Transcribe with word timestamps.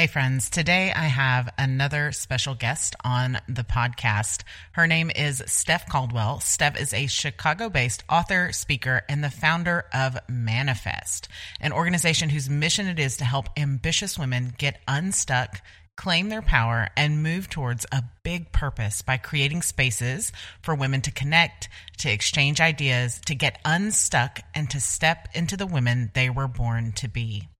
Hey, 0.00 0.06
friends. 0.06 0.48
Today 0.48 0.90
I 0.96 1.08
have 1.08 1.52
another 1.58 2.10
special 2.12 2.54
guest 2.54 2.96
on 3.04 3.38
the 3.50 3.64
podcast. 3.64 4.44
Her 4.72 4.86
name 4.86 5.10
is 5.14 5.42
Steph 5.44 5.90
Caldwell. 5.90 6.40
Steph 6.40 6.80
is 6.80 6.94
a 6.94 7.06
Chicago 7.06 7.68
based 7.68 8.02
author, 8.08 8.50
speaker, 8.52 9.02
and 9.10 9.22
the 9.22 9.28
founder 9.28 9.84
of 9.92 10.16
Manifest, 10.26 11.28
an 11.60 11.72
organization 11.72 12.30
whose 12.30 12.48
mission 12.48 12.86
it 12.86 12.98
is 12.98 13.18
to 13.18 13.26
help 13.26 13.50
ambitious 13.58 14.18
women 14.18 14.54
get 14.56 14.80
unstuck, 14.88 15.60
claim 15.98 16.30
their 16.30 16.40
power, 16.40 16.88
and 16.96 17.22
move 17.22 17.50
towards 17.50 17.84
a 17.92 18.02
big 18.22 18.52
purpose 18.52 19.02
by 19.02 19.18
creating 19.18 19.60
spaces 19.60 20.32
for 20.62 20.74
women 20.74 21.02
to 21.02 21.12
connect, 21.12 21.68
to 21.98 22.10
exchange 22.10 22.58
ideas, 22.58 23.20
to 23.26 23.34
get 23.34 23.60
unstuck, 23.66 24.40
and 24.54 24.70
to 24.70 24.80
step 24.80 25.28
into 25.34 25.58
the 25.58 25.66
women 25.66 26.10
they 26.14 26.30
were 26.30 26.48
born 26.48 26.92
to 26.92 27.06
be. 27.06 27.50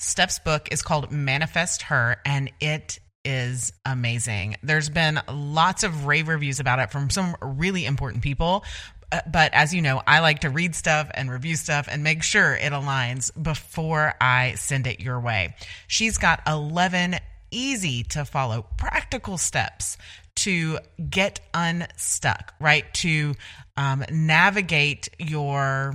Steph's 0.00 0.38
book 0.38 0.68
is 0.72 0.80
called 0.80 1.12
Manifest 1.12 1.82
Her, 1.82 2.16
and 2.24 2.50
it 2.58 2.98
is 3.22 3.70
amazing. 3.84 4.56
There's 4.62 4.88
been 4.88 5.20
lots 5.30 5.82
of 5.82 6.06
rave 6.06 6.26
reviews 6.26 6.58
about 6.58 6.78
it 6.78 6.90
from 6.90 7.10
some 7.10 7.36
really 7.42 7.84
important 7.84 8.22
people. 8.22 8.64
Uh, 9.12 9.20
but 9.30 9.52
as 9.52 9.74
you 9.74 9.82
know, 9.82 10.00
I 10.06 10.20
like 10.20 10.40
to 10.40 10.48
read 10.48 10.74
stuff 10.74 11.10
and 11.12 11.30
review 11.30 11.54
stuff 11.54 11.86
and 11.90 12.02
make 12.02 12.22
sure 12.22 12.54
it 12.54 12.72
aligns 12.72 13.30
before 13.40 14.14
I 14.18 14.54
send 14.54 14.86
it 14.86 15.00
your 15.00 15.20
way. 15.20 15.54
She's 15.86 16.16
got 16.16 16.40
11 16.46 17.16
easy 17.50 18.02
to 18.04 18.24
follow 18.24 18.64
practical 18.78 19.36
steps 19.36 19.98
to 20.36 20.78
get 21.10 21.40
unstuck, 21.52 22.54
right? 22.58 22.90
To 22.94 23.34
um, 23.76 24.02
navigate 24.10 25.10
your 25.18 25.92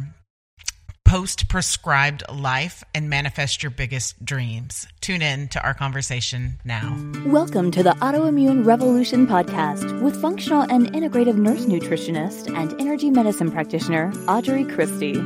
post 1.06 1.48
prescribed 1.48 2.24
life 2.34 2.84
and 2.96 3.10
manifest 3.10 3.62
your 3.62 3.70
biggest 3.70 4.26
dreams. 4.26 4.88
Tune 5.02 5.22
in 5.22 5.48
to 5.50 5.64
our 5.64 5.76
conversation 5.76 6.60
now. 6.66 6.98
Welcome 7.28 7.70
to 7.72 7.84
the 7.84 7.92
Autoimmune 7.92 8.66
Revolution 8.66 9.28
podcast 9.28 10.02
with 10.02 10.20
functional 10.20 10.64
and 10.64 10.92
integrative 10.94 11.38
nurse 11.38 11.66
nutritionist 11.68 12.54
and 12.54 12.74
energy 12.82 13.12
medicine 13.12 13.52
practitioner 13.52 14.12
Audrey 14.28 14.66
Christie. 14.66 15.20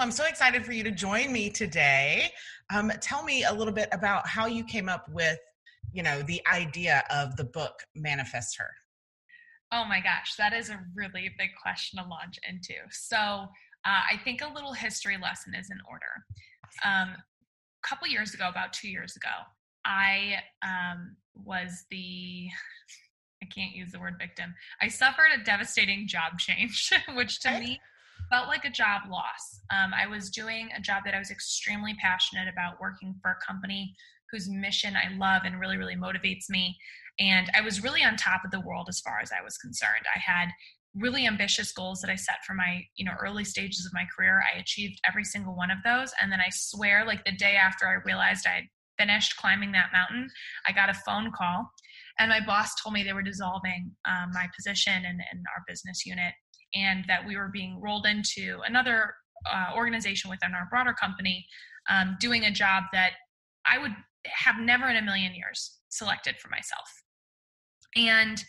I'm 0.00 0.10
so 0.10 0.24
excited 0.24 0.64
for 0.64 0.72
you 0.72 0.82
to 0.82 0.90
join 0.90 1.30
me 1.30 1.50
today. 1.50 2.32
Um, 2.74 2.90
tell 3.02 3.22
me 3.22 3.44
a 3.44 3.52
little 3.52 3.74
bit 3.74 3.90
about 3.92 4.26
how 4.26 4.46
you 4.46 4.64
came 4.64 4.88
up 4.88 5.10
with, 5.10 5.38
you 5.92 6.02
know, 6.02 6.22
the 6.22 6.40
idea 6.50 7.04
of 7.10 7.36
the 7.36 7.44
book 7.44 7.82
Manifest 7.94 8.56
Her. 8.56 8.70
Oh 9.74 9.84
my 9.84 10.00
gosh, 10.00 10.36
that 10.38 10.52
is 10.52 10.70
a 10.70 10.78
really 10.94 11.30
big 11.36 11.50
question 11.60 11.98
to 11.98 12.08
launch 12.08 12.38
into. 12.48 12.74
So 12.90 13.16
uh, 13.16 13.48
I 13.84 14.20
think 14.22 14.40
a 14.40 14.52
little 14.52 14.72
history 14.72 15.16
lesson 15.20 15.52
is 15.52 15.68
in 15.68 15.78
order. 15.90 16.24
Um, 16.84 17.16
a 17.16 17.88
couple 17.88 18.06
years 18.06 18.34
ago, 18.34 18.48
about 18.48 18.72
two 18.72 18.88
years 18.88 19.16
ago, 19.16 19.28
I 19.84 20.36
um, 20.62 21.16
was 21.34 21.86
the 21.90 22.48
I 23.42 23.46
can't 23.46 23.74
use 23.74 23.90
the 23.90 23.98
word 23.98 24.14
victim. 24.18 24.54
I 24.80 24.86
suffered 24.86 25.28
a 25.34 25.42
devastating 25.42 26.06
job 26.06 26.38
change, 26.38 26.92
which 27.16 27.40
to 27.40 27.58
me 27.58 27.80
felt 28.30 28.46
like 28.46 28.64
a 28.64 28.70
job 28.70 29.02
loss. 29.10 29.60
Um, 29.70 29.92
I 29.92 30.06
was 30.06 30.30
doing 30.30 30.68
a 30.76 30.80
job 30.80 31.02
that 31.04 31.14
I 31.14 31.18
was 31.18 31.32
extremely 31.32 31.94
passionate 32.00 32.48
about, 32.50 32.80
working 32.80 33.14
for 33.20 33.32
a 33.32 33.44
company 33.44 33.94
whose 34.30 34.48
mission 34.48 34.94
I 34.96 35.14
love 35.16 35.42
and 35.44 35.60
really, 35.60 35.76
really 35.76 35.96
motivates 35.96 36.48
me. 36.48 36.76
And 37.20 37.50
I 37.54 37.60
was 37.60 37.82
really 37.82 38.02
on 38.02 38.16
top 38.16 38.44
of 38.44 38.50
the 38.50 38.60
world 38.60 38.86
as 38.88 39.00
far 39.00 39.20
as 39.20 39.30
I 39.30 39.42
was 39.42 39.56
concerned. 39.56 40.04
I 40.14 40.18
had 40.18 40.48
really 40.94 41.26
ambitious 41.26 41.72
goals 41.72 42.00
that 42.00 42.10
I 42.10 42.16
set 42.16 42.44
for 42.46 42.54
my, 42.54 42.82
you 42.96 43.04
know, 43.04 43.14
early 43.20 43.44
stages 43.44 43.84
of 43.84 43.92
my 43.92 44.04
career. 44.16 44.42
I 44.52 44.58
achieved 44.58 45.00
every 45.08 45.24
single 45.24 45.56
one 45.56 45.70
of 45.70 45.78
those. 45.84 46.12
And 46.20 46.30
then 46.30 46.40
I 46.40 46.50
swear, 46.50 47.04
like 47.04 47.24
the 47.24 47.36
day 47.36 47.56
after 47.56 47.86
I 47.86 47.94
realized 48.04 48.46
I 48.46 48.54
had 48.54 48.64
finished 48.98 49.36
climbing 49.36 49.72
that 49.72 49.92
mountain, 49.92 50.28
I 50.68 50.72
got 50.72 50.90
a 50.90 50.94
phone 50.94 51.32
call 51.36 51.68
and 52.18 52.28
my 52.28 52.40
boss 52.44 52.74
told 52.80 52.92
me 52.92 53.02
they 53.02 53.12
were 53.12 53.22
dissolving 53.22 53.90
um, 54.04 54.30
my 54.32 54.48
position 54.56 55.04
in, 55.04 55.18
in 55.32 55.42
our 55.54 55.64
business 55.66 56.06
unit 56.06 56.32
and 56.74 57.04
that 57.08 57.26
we 57.26 57.36
were 57.36 57.50
being 57.52 57.80
rolled 57.80 58.06
into 58.06 58.60
another 58.66 59.14
uh, 59.52 59.74
organization 59.76 60.30
within 60.30 60.54
our 60.54 60.66
broader 60.70 60.92
company 60.92 61.44
um, 61.90 62.16
doing 62.20 62.44
a 62.44 62.50
job 62.50 62.84
that 62.92 63.12
I 63.66 63.78
would 63.78 63.92
have 64.26 64.56
never 64.60 64.88
in 64.88 64.96
a 64.96 65.02
million 65.02 65.34
years 65.34 65.78
selected 65.88 66.36
for 66.38 66.48
myself 66.48 66.88
and 67.96 68.44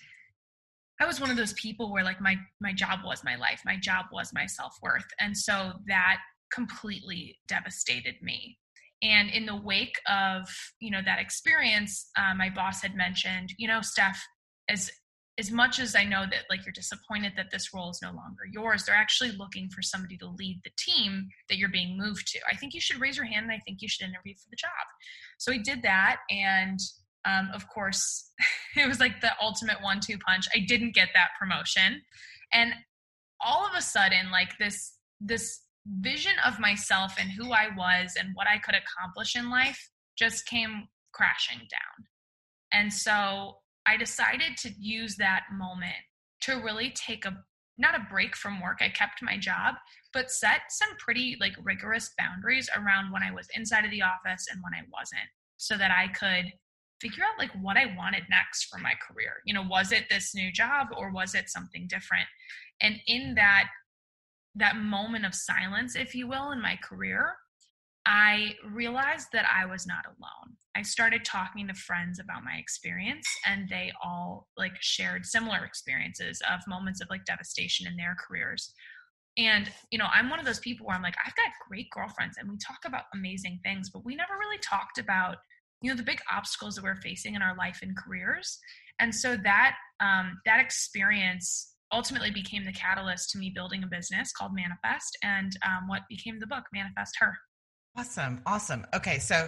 i 1.00 1.06
was 1.06 1.20
one 1.20 1.30
of 1.30 1.38
those 1.38 1.54
people 1.54 1.92
where 1.92 2.04
like 2.04 2.22
my 2.22 2.36
my 2.62 2.74
job 2.74 3.00
was 3.04 3.24
my 3.24 3.36
life 3.36 3.62
my 3.66 3.78
job 3.78 4.06
was 4.12 4.32
my 4.34 4.46
self-worth. 4.46 5.06
And 5.20 5.36
so 5.38 5.74
that 5.88 6.18
completely 6.54 7.38
devastated 7.48 8.16
me. 8.22 8.58
And 9.02 9.30
in 9.30 9.46
the 9.46 9.56
wake 9.56 10.00
of 10.08 10.48
you 10.80 10.92
know 10.92 11.02
that 11.04 11.20
experience 11.20 12.10
uh, 12.18 12.34
my 12.36 12.50
boss 12.50 12.82
had 12.82 12.96
mentioned 12.96 13.54
you 13.58 13.68
know 13.68 13.82
steph 13.82 14.22
as 14.70 14.90
as 15.38 15.52
much 15.52 15.80
as 15.80 15.96
i 15.96 16.06
know 16.06 16.24
that 16.32 16.44
like 16.50 16.66
you're 16.66 16.72
disappointed 16.72 17.34
that 17.36 17.52
this 17.52 17.74
role 17.74 17.90
is 17.90 18.00
no 18.02 18.12
longer 18.12 18.46
yours 18.50 18.86
they're 18.86 18.96
actually 18.96 19.34
looking 19.34 19.70
for 19.70 19.82
somebody 19.82 20.18
to 20.18 20.28
lead 20.40 20.62
the 20.64 20.72
team 20.78 21.28
that 21.50 21.58
you're 21.58 21.70
being 21.70 21.98
moved 21.98 22.26
to. 22.28 22.40
I 22.50 22.56
think 22.56 22.74
you 22.74 22.80
should 22.80 23.02
raise 23.02 23.18
your 23.18 23.26
hand 23.26 23.44
and 23.44 23.52
i 23.52 23.60
think 23.66 23.82
you 23.82 23.90
should 23.90 24.08
interview 24.08 24.34
for 24.36 24.50
the 24.50 24.56
job. 24.56 24.86
So 25.38 25.52
he 25.52 25.60
did 25.60 25.84
that 25.84 26.18
and 26.30 26.80
um, 27.26 27.50
of 27.54 27.68
course, 27.68 28.32
it 28.76 28.88
was 28.88 29.00
like 29.00 29.22
the 29.22 29.32
ultimate 29.42 29.82
one 29.82 30.00
two 30.00 30.18
punch. 30.18 30.48
I 30.56 30.60
didn't 30.60 30.96
get 30.96 31.10
that 31.14 31.30
promotion. 31.40 32.02
And 32.54 32.74
all 33.44 33.66
of 33.66 33.74
a 33.76 33.82
sudden, 33.82 34.32
like 34.32 34.58
this, 34.60 34.94
this 35.20 35.62
vision 35.88 36.34
of 36.46 36.60
myself 36.60 37.16
and 37.20 37.30
who 37.32 37.52
I 37.52 37.68
was 37.76 38.16
and 38.20 38.30
what 38.34 38.48
I 38.48 38.58
could 38.58 38.76
accomplish 38.76 39.36
in 39.36 39.50
life 39.50 39.90
just 40.18 40.46
came 40.46 40.88
crashing 41.14 41.60
down. 41.60 42.06
And 42.74 42.92
so 42.92 43.58
I 43.88 43.98
decided 43.98 44.58
to 44.58 44.72
use 44.80 45.16
that 45.18 45.44
moment 45.54 45.94
to 46.42 46.56
really 46.56 46.92
take 46.92 47.26
a 47.26 47.38
not 47.78 47.96
a 47.96 48.08
break 48.10 48.38
from 48.38 48.62
work. 48.62 48.78
I 48.80 48.88
kept 48.88 49.22
my 49.22 49.38
job, 49.38 49.76
but 50.14 50.32
set 50.32 50.62
some 50.70 50.96
pretty 50.98 51.36
like 51.42 51.54
rigorous 51.62 52.12
boundaries 52.18 52.70
around 52.74 53.12
when 53.12 53.22
I 53.22 53.32
was 53.32 53.48
inside 53.54 53.84
of 53.84 53.92
the 53.92 54.02
office 54.02 54.48
and 54.50 54.62
when 54.64 54.74
I 54.74 54.84
wasn't 54.94 55.28
so 55.58 55.78
that 55.78 55.92
I 55.92 56.08
could 56.08 56.54
figure 57.02 57.24
out 57.24 57.40
like 57.40 57.52
what 57.62 57.78
I 57.78 57.94
wanted 57.98 58.24
next 58.30 58.66
for 58.66 58.80
my 58.80 58.94
career. 59.08 59.34
You 59.46 59.54
know, 59.54 59.64
was 59.68 59.92
it 59.92 60.06
this 60.10 60.34
new 60.34 60.52
job 60.52 60.88
or 60.96 61.12
was 61.12 61.36
it 61.36 61.50
something 61.50 61.88
different? 61.88 62.28
And 62.82 62.96
in 63.08 63.36
that 63.36 63.70
that 64.58 64.78
moment 64.78 65.26
of 65.26 65.36
silence, 65.36 65.96
if 65.96 66.16
you 66.16 66.28
will, 66.28 66.52
in 66.52 66.62
my 66.62 66.80
career, 66.82 67.36
I 68.06 68.54
realized 68.66 69.28
that 69.34 69.46
I 69.54 69.66
was 69.66 69.86
not 69.86 70.06
alone. 70.06 70.56
I 70.78 70.82
started 70.82 71.26
talking 71.26 71.68
to 71.68 71.74
friends 71.74 72.20
about 72.20 72.44
my 72.44 72.54
experience 72.54 73.28
and 73.46 73.68
they 73.68 73.92
all 74.04 74.48
like 74.58 74.76
shared 74.80 75.26
similar 75.26 75.66
experiences 75.66 76.42
of 76.50 76.60
moments 76.68 77.02
of 77.02 77.10
like 77.10 77.26
devastation 77.26 77.88
in 77.88 77.98
their 77.98 78.16
careers. 78.28 78.74
And 79.38 79.70
you 79.92 79.98
know, 79.98 80.08
I'm 80.14 80.30
one 80.30 80.40
of 80.40 80.46
those 80.46 80.60
people 80.60 80.86
where 80.86 80.96
I'm 80.96 81.02
like 81.02 81.18
I've 81.26 81.36
got 81.36 81.52
great 81.68 81.90
girlfriends 81.90 82.38
and 82.38 82.50
we 82.50 82.58
talk 82.58 82.80
about 82.86 83.04
amazing 83.14 83.60
things, 83.64 83.90
but 83.90 84.06
we 84.06 84.16
never 84.16 84.38
really 84.40 84.60
talked 84.60 85.00
about 85.00 85.38
you 85.82 85.90
know 85.90 85.98
the 85.98 86.04
big 86.04 86.20
obstacles 86.32 86.76
that 86.76 86.84
we're 86.84 86.96
facing 86.96 87.36
in 87.36 87.42
our 87.42 87.56
life 87.56 87.80
and 87.82 87.96
careers. 87.96 88.60
And 89.00 89.14
so 89.14 89.38
that 89.38 89.76
um, 90.00 90.40
that 90.46 90.60
experience 90.60 91.74
ultimately 91.92 92.32
became 92.32 92.66
the 92.66 92.72
catalyst 92.72 93.30
to 93.32 93.38
me 93.38 93.52
building 93.54 93.84
a 93.84 93.88
business 93.88 94.32
called 94.32 94.52
manifest 94.54 95.18
and 95.24 95.52
um, 95.66 95.88
what 95.88 96.02
became 96.10 96.40
the 96.40 96.48
book 96.48 96.64
manifest 96.74 97.16
her. 97.20 97.34
Awesome 97.98 98.42
awesome. 98.46 98.86
Okay 98.94 99.20
so 99.20 99.48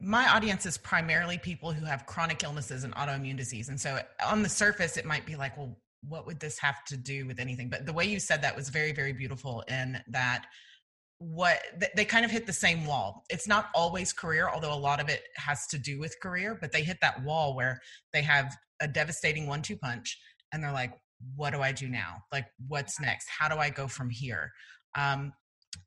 my 0.00 0.28
audience 0.28 0.66
is 0.66 0.76
primarily 0.76 1.38
people 1.38 1.72
who 1.72 1.86
have 1.86 2.04
chronic 2.04 2.42
illnesses 2.42 2.84
and 2.84 2.94
autoimmune 2.94 3.36
disease. 3.36 3.68
And 3.68 3.80
so 3.80 4.00
on 4.26 4.42
the 4.42 4.48
surface 4.48 4.96
it 4.96 5.04
might 5.04 5.26
be 5.26 5.36
like 5.36 5.56
well 5.56 5.78
what 6.08 6.26
would 6.26 6.38
this 6.38 6.58
have 6.58 6.84
to 6.84 6.96
do 6.96 7.26
with 7.26 7.40
anything? 7.40 7.68
But 7.68 7.84
the 7.84 7.92
way 7.92 8.04
you 8.04 8.20
said 8.20 8.42
that 8.42 8.56
was 8.56 8.68
very 8.68 8.92
very 8.92 9.12
beautiful 9.12 9.62
in 9.68 10.02
that 10.08 10.46
what 11.18 11.60
they 11.96 12.04
kind 12.04 12.24
of 12.24 12.30
hit 12.30 12.46
the 12.46 12.52
same 12.52 12.84
wall. 12.84 13.24
It's 13.30 13.48
not 13.48 13.70
always 13.74 14.12
career, 14.12 14.50
although 14.52 14.74
a 14.74 14.76
lot 14.76 15.00
of 15.00 15.08
it 15.08 15.22
has 15.36 15.66
to 15.68 15.78
do 15.78 15.98
with 15.98 16.14
career, 16.20 16.58
but 16.60 16.72
they 16.72 16.82
hit 16.82 16.98
that 17.00 17.22
wall 17.24 17.56
where 17.56 17.80
they 18.12 18.22
have 18.22 18.54
a 18.80 18.88
devastating 18.88 19.46
one 19.46 19.62
two 19.62 19.76
punch 19.76 20.18
and 20.52 20.62
they're 20.62 20.72
like, 20.72 20.92
what 21.34 21.52
do 21.52 21.60
I 21.62 21.72
do 21.72 21.88
now? 21.88 22.18
Like, 22.30 22.46
what's 22.68 23.00
next? 23.00 23.26
How 23.38 23.48
do 23.48 23.56
I 23.56 23.70
go 23.70 23.88
from 23.88 24.10
here? 24.10 24.50
Um, 24.96 25.32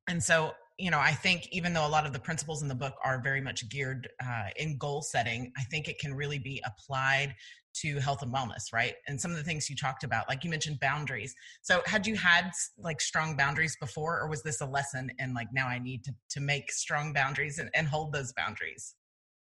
and 0.07 0.21
so, 0.21 0.51
you 0.79 0.89
know, 0.89 0.99
I 0.99 1.11
think 1.11 1.47
even 1.51 1.73
though 1.73 1.85
a 1.85 1.89
lot 1.89 2.05
of 2.05 2.13
the 2.13 2.19
principles 2.19 2.61
in 2.61 2.67
the 2.67 2.75
book 2.75 2.95
are 3.03 3.21
very 3.21 3.41
much 3.41 3.69
geared 3.69 4.09
uh, 4.23 4.47
in 4.55 4.77
goal 4.77 5.01
setting, 5.01 5.51
I 5.57 5.63
think 5.63 5.87
it 5.87 5.99
can 5.99 6.13
really 6.15 6.39
be 6.39 6.63
applied 6.65 7.35
to 7.81 7.99
health 7.99 8.21
and 8.21 8.33
wellness, 8.33 8.73
right? 8.73 8.93
And 9.07 9.19
some 9.19 9.31
of 9.31 9.37
the 9.37 9.43
things 9.43 9.69
you 9.69 9.75
talked 9.75 10.03
about, 10.03 10.27
like 10.29 10.43
you 10.43 10.49
mentioned 10.49 10.79
boundaries. 10.79 11.33
So 11.61 11.81
had 11.85 12.07
you 12.07 12.15
had 12.15 12.51
like 12.77 13.01
strong 13.01 13.35
boundaries 13.35 13.75
before, 13.79 14.19
or 14.19 14.27
was 14.27 14.43
this 14.43 14.61
a 14.61 14.65
lesson 14.65 15.11
and 15.19 15.33
like 15.33 15.47
now 15.53 15.67
I 15.67 15.79
need 15.79 16.03
to 16.05 16.13
to 16.31 16.39
make 16.39 16.71
strong 16.71 17.13
boundaries 17.13 17.59
and, 17.59 17.69
and 17.73 17.87
hold 17.87 18.13
those 18.13 18.33
boundaries? 18.33 18.95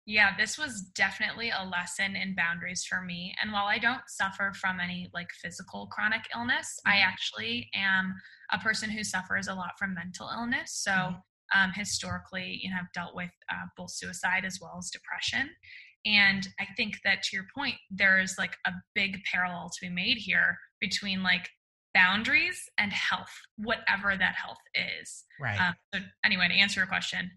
Yeah, 0.06 0.36
this 0.36 0.58
was 0.58 0.82
definitely 0.94 1.50
a 1.50 1.64
lesson 1.64 2.14
in 2.14 2.34
boundaries 2.34 2.84
for 2.84 3.00
me. 3.00 3.34
And 3.42 3.52
while 3.52 3.66
I 3.66 3.78
don't 3.78 4.02
suffer 4.06 4.52
from 4.54 4.78
any 4.78 5.08
like 5.14 5.31
physical 5.42 5.86
chronic 5.86 6.22
illness, 6.34 6.78
mm-hmm. 6.86 6.92
I 6.92 7.00
actually 7.00 7.70
am 7.75 8.14
a 8.52 8.58
person 8.58 8.90
who 8.90 9.02
suffers 9.02 9.48
a 9.48 9.54
lot 9.54 9.78
from 9.78 9.94
mental 9.94 10.28
illness. 10.28 10.72
So, 10.75 10.90
mm-hmm. 10.90 11.58
um, 11.58 11.72
historically, 11.75 12.60
you 12.62 12.69
know, 12.69 12.76
I've 12.81 12.92
dealt 12.92 13.14
with 13.14 13.31
uh, 13.50 13.66
both 13.78 13.92
suicide 13.92 14.44
as 14.44 14.58
well 14.60 14.76
as 14.78 14.90
depression. 14.90 15.48
And 16.04 16.46
I 16.60 16.66
think 16.76 16.98
that 17.04 17.22
to 17.24 17.36
your 17.36 17.46
point, 17.56 17.76
there's 17.90 18.36
like 18.38 18.56
a 18.66 18.72
big 18.94 19.22
parallel 19.30 19.70
to 19.70 19.80
be 19.80 19.88
made 19.88 20.18
here 20.18 20.58
between 20.80 21.22
like 21.22 21.48
boundaries 21.94 22.68
and 22.78 22.92
health, 22.92 23.30
whatever 23.56 24.16
that 24.16 24.34
health 24.34 24.58
is. 24.74 25.24
Right. 25.40 25.58
Um, 25.58 25.74
so, 25.94 26.00
anyway, 26.24 26.48
to 26.48 26.54
answer 26.54 26.80
your 26.80 26.86
question, 26.86 27.30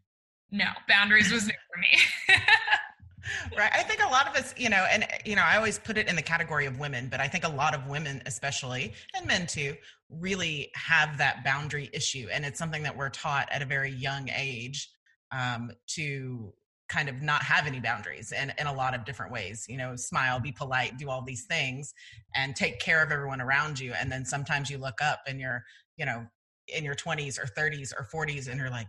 no, 0.51 0.65
boundaries 0.89 1.31
was 1.31 1.45
new 1.45 1.53
for 1.73 1.79
me. 1.79 2.35
right. 3.57 3.71
I 3.73 3.83
think 3.83 4.03
a 4.03 4.09
lot 4.09 4.27
of 4.27 4.35
us, 4.35 4.53
you 4.57 4.69
know, 4.69 4.85
and, 4.89 5.05
you 5.25 5.35
know, 5.35 5.43
I 5.43 5.55
always 5.55 5.79
put 5.79 5.97
it 5.97 6.07
in 6.07 6.15
the 6.15 6.21
category 6.21 6.65
of 6.65 6.79
women, 6.79 7.07
but 7.09 7.21
I 7.21 7.27
think 7.27 7.45
a 7.45 7.49
lot 7.49 7.73
of 7.73 7.87
women, 7.87 8.21
especially, 8.25 8.93
and 9.15 9.25
men 9.25 9.47
too, 9.47 9.75
really 10.09 10.71
have 10.75 11.17
that 11.19 11.43
boundary 11.43 11.89
issue. 11.93 12.27
And 12.31 12.45
it's 12.45 12.59
something 12.59 12.83
that 12.83 12.97
we're 12.97 13.09
taught 13.09 13.47
at 13.51 13.61
a 13.61 13.65
very 13.65 13.91
young 13.91 14.29
age 14.35 14.89
um, 15.31 15.71
to 15.95 16.53
kind 16.89 17.09
of 17.09 17.21
not 17.21 17.43
have 17.43 17.67
any 17.67 17.79
boundaries 17.79 18.31
and 18.31 18.53
in 18.57 18.67
a 18.67 18.73
lot 18.73 18.95
of 18.95 19.03
different 19.05 19.31
ways 19.31 19.65
you 19.67 19.77
know 19.77 19.95
smile 19.95 20.39
be 20.39 20.51
polite 20.51 20.97
do 20.97 21.09
all 21.09 21.21
these 21.21 21.45
things 21.45 21.93
and 22.35 22.55
take 22.55 22.79
care 22.79 23.03
of 23.03 23.11
everyone 23.11 23.41
around 23.41 23.79
you 23.79 23.93
and 23.99 24.11
then 24.11 24.23
sometimes 24.23 24.69
you 24.69 24.77
look 24.77 25.01
up 25.01 25.19
and 25.27 25.39
you're 25.39 25.63
you 25.97 26.05
know 26.05 26.25
in 26.67 26.83
your 26.83 26.95
20s 26.95 27.37
or 27.39 27.47
30s 27.57 27.91
or 27.97 28.07
40s 28.13 28.47
and 28.47 28.59
you're 28.59 28.69
like 28.69 28.87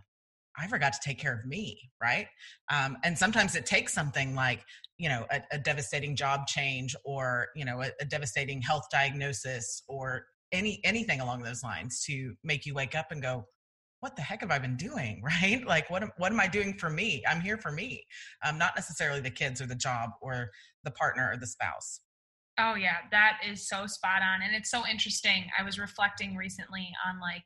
I 0.59 0.67
forgot 0.67 0.93
to 0.93 0.99
take 1.01 1.19
care 1.19 1.33
of 1.33 1.45
me, 1.45 1.89
right? 2.01 2.27
Um, 2.69 2.97
and 3.03 3.17
sometimes 3.17 3.55
it 3.55 3.65
takes 3.65 3.93
something 3.93 4.35
like, 4.35 4.65
you 4.97 5.07
know, 5.07 5.25
a, 5.31 5.41
a 5.51 5.57
devastating 5.57 6.15
job 6.15 6.47
change 6.47 6.95
or, 7.05 7.47
you 7.55 7.63
know, 7.63 7.81
a, 7.81 7.91
a, 8.01 8.05
devastating 8.05 8.61
health 8.61 8.87
diagnosis 8.91 9.83
or 9.87 10.25
any 10.51 10.81
anything 10.83 11.21
along 11.21 11.43
those 11.43 11.63
lines 11.63 12.03
to 12.05 12.33
make 12.43 12.65
you 12.65 12.73
wake 12.73 12.95
up 12.95 13.11
and 13.11 13.21
go, 13.21 13.45
what 13.99 14.15
the 14.15 14.21
heck 14.21 14.41
have 14.41 14.51
I 14.51 14.59
been 14.59 14.77
doing, 14.77 15.21
right? 15.23 15.65
Like, 15.65 15.89
what 15.89 16.03
am, 16.03 16.11
what 16.17 16.31
am 16.31 16.39
I 16.39 16.47
doing 16.47 16.73
for 16.77 16.89
me? 16.89 17.23
I'm 17.27 17.41
here 17.41 17.57
for 17.57 17.71
me, 17.71 18.05
um, 18.45 18.57
not 18.57 18.75
necessarily 18.75 19.21
the 19.21 19.31
kids 19.31 19.61
or 19.61 19.65
the 19.65 19.75
job 19.75 20.11
or 20.21 20.49
the 20.83 20.91
partner 20.91 21.29
or 21.31 21.37
the 21.37 21.47
spouse. 21.47 22.01
Oh 22.59 22.75
yeah, 22.75 22.97
that 23.11 23.39
is 23.49 23.67
so 23.69 23.87
spot 23.87 24.21
on, 24.21 24.41
and 24.41 24.53
it's 24.53 24.69
so 24.69 24.83
interesting. 24.85 25.45
I 25.57 25.63
was 25.63 25.79
reflecting 25.79 26.35
recently 26.35 26.89
on 27.07 27.19
like 27.21 27.45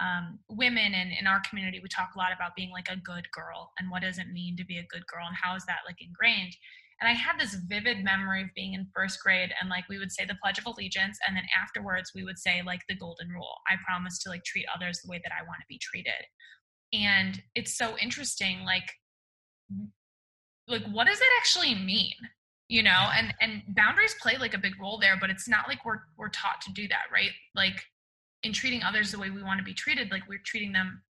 um, 0.00 0.38
women 0.48 0.94
and 0.94 1.12
in 1.18 1.26
our 1.26 1.40
community 1.48 1.80
we 1.80 1.88
talk 1.88 2.10
a 2.14 2.18
lot 2.18 2.32
about 2.34 2.56
being 2.56 2.70
like 2.70 2.88
a 2.90 2.96
good 2.96 3.30
girl 3.32 3.70
and 3.78 3.90
what 3.90 4.02
does 4.02 4.18
it 4.18 4.26
mean 4.32 4.56
to 4.56 4.64
be 4.64 4.78
a 4.78 4.86
good 4.90 5.06
girl 5.06 5.26
and 5.26 5.36
how 5.40 5.54
is 5.54 5.64
that 5.66 5.86
like 5.86 5.96
ingrained 6.00 6.56
and 7.00 7.08
i 7.08 7.12
had 7.12 7.38
this 7.38 7.54
vivid 7.68 8.02
memory 8.04 8.42
of 8.42 8.48
being 8.54 8.74
in 8.74 8.86
first 8.94 9.20
grade 9.22 9.50
and 9.60 9.70
like 9.70 9.84
we 9.88 9.98
would 9.98 10.12
say 10.12 10.24
the 10.24 10.36
pledge 10.42 10.58
of 10.58 10.66
allegiance 10.66 11.18
and 11.26 11.36
then 11.36 11.44
afterwards 11.60 12.12
we 12.14 12.24
would 12.24 12.38
say 12.38 12.62
like 12.64 12.80
the 12.88 12.96
golden 12.96 13.28
rule. 13.28 13.56
I 13.68 13.76
promise 13.86 14.18
to 14.20 14.28
like 14.28 14.44
treat 14.44 14.66
others 14.74 15.00
the 15.00 15.10
way 15.10 15.20
that 15.22 15.32
i 15.32 15.42
want 15.42 15.60
to 15.60 15.66
be 15.68 15.78
treated. 15.78 16.12
And 16.92 17.42
it's 17.54 17.76
so 17.76 17.96
interesting 17.98 18.60
like 18.64 18.90
like 20.68 20.84
what 20.92 21.06
does 21.06 21.18
it 21.20 21.26
actually 21.38 21.74
mean? 21.74 22.14
You 22.68 22.82
know 22.82 23.10
and 23.16 23.34
and 23.40 23.62
boundaries 23.68 24.14
play 24.20 24.36
like 24.38 24.54
a 24.54 24.58
big 24.58 24.74
role 24.80 24.98
there 24.98 25.16
but 25.20 25.30
it's 25.30 25.48
not 25.48 25.68
like 25.68 25.84
we're 25.84 26.00
we're 26.16 26.30
taught 26.30 26.60
to 26.62 26.72
do 26.72 26.88
that 26.88 27.04
right? 27.12 27.30
Like 27.54 27.84
in 28.44 28.52
treating 28.52 28.82
others 28.82 29.10
the 29.10 29.18
way 29.18 29.30
we 29.30 29.42
want 29.42 29.58
to 29.58 29.64
be 29.64 29.74
treated, 29.74 30.10
like 30.10 30.28
we're 30.28 30.42
treating 30.44 30.72
them 30.72 31.02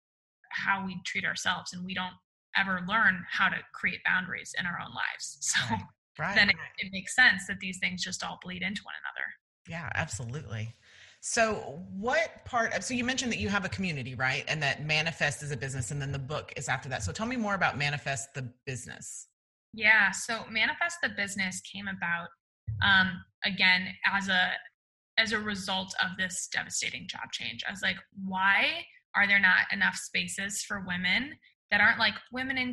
how 0.50 0.86
we 0.86 0.96
treat 1.04 1.24
ourselves, 1.24 1.72
and 1.72 1.84
we 1.84 1.92
don't 1.92 2.14
ever 2.56 2.84
learn 2.88 3.24
how 3.30 3.48
to 3.48 3.56
create 3.72 4.00
boundaries 4.04 4.54
in 4.58 4.66
our 4.66 4.78
own 4.80 4.94
lives. 4.94 5.38
So 5.54 5.60
right. 5.70 5.80
Right. 6.18 6.36
then 6.36 6.48
it, 6.48 6.56
it 6.78 6.92
makes 6.92 7.14
sense 7.14 7.48
that 7.48 7.58
these 7.58 7.78
things 7.78 8.02
just 8.02 8.22
all 8.22 8.38
bleed 8.42 8.62
into 8.62 8.82
one 8.84 8.94
another. 9.02 9.26
Yeah, 9.68 9.90
absolutely. 9.94 10.74
So, 11.20 11.82
what 11.90 12.44
part 12.44 12.74
of 12.74 12.84
so 12.84 12.92
you 12.92 13.02
mentioned 13.02 13.32
that 13.32 13.38
you 13.38 13.48
have 13.48 13.64
a 13.64 13.68
community, 13.68 14.14
right? 14.14 14.44
And 14.46 14.62
that 14.62 14.84
Manifest 14.84 15.42
is 15.42 15.50
a 15.52 15.56
business, 15.56 15.90
and 15.90 16.00
then 16.00 16.12
the 16.12 16.18
book 16.18 16.52
is 16.54 16.68
after 16.68 16.88
that. 16.90 17.02
So, 17.02 17.12
tell 17.12 17.26
me 17.26 17.36
more 17.36 17.54
about 17.54 17.78
Manifest 17.78 18.34
the 18.34 18.48
business. 18.66 19.28
Yeah, 19.72 20.10
so 20.10 20.44
Manifest 20.50 20.98
the 21.02 21.08
business 21.08 21.62
came 21.62 21.86
about 21.88 22.28
um, 22.84 23.24
again 23.44 23.88
as 24.12 24.28
a 24.28 24.52
as 25.16 25.32
a 25.32 25.38
result 25.38 25.94
of 26.02 26.10
this 26.18 26.48
devastating 26.52 27.08
job 27.08 27.32
change. 27.32 27.64
I 27.66 27.70
was 27.70 27.82
like, 27.82 27.96
why 28.24 28.84
are 29.16 29.26
there 29.26 29.40
not 29.40 29.72
enough 29.72 29.94
spaces 29.96 30.62
for 30.62 30.84
women 30.86 31.36
that 31.70 31.80
aren't 31.80 31.98
like 31.98 32.14
women 32.32 32.58
in 32.58 32.72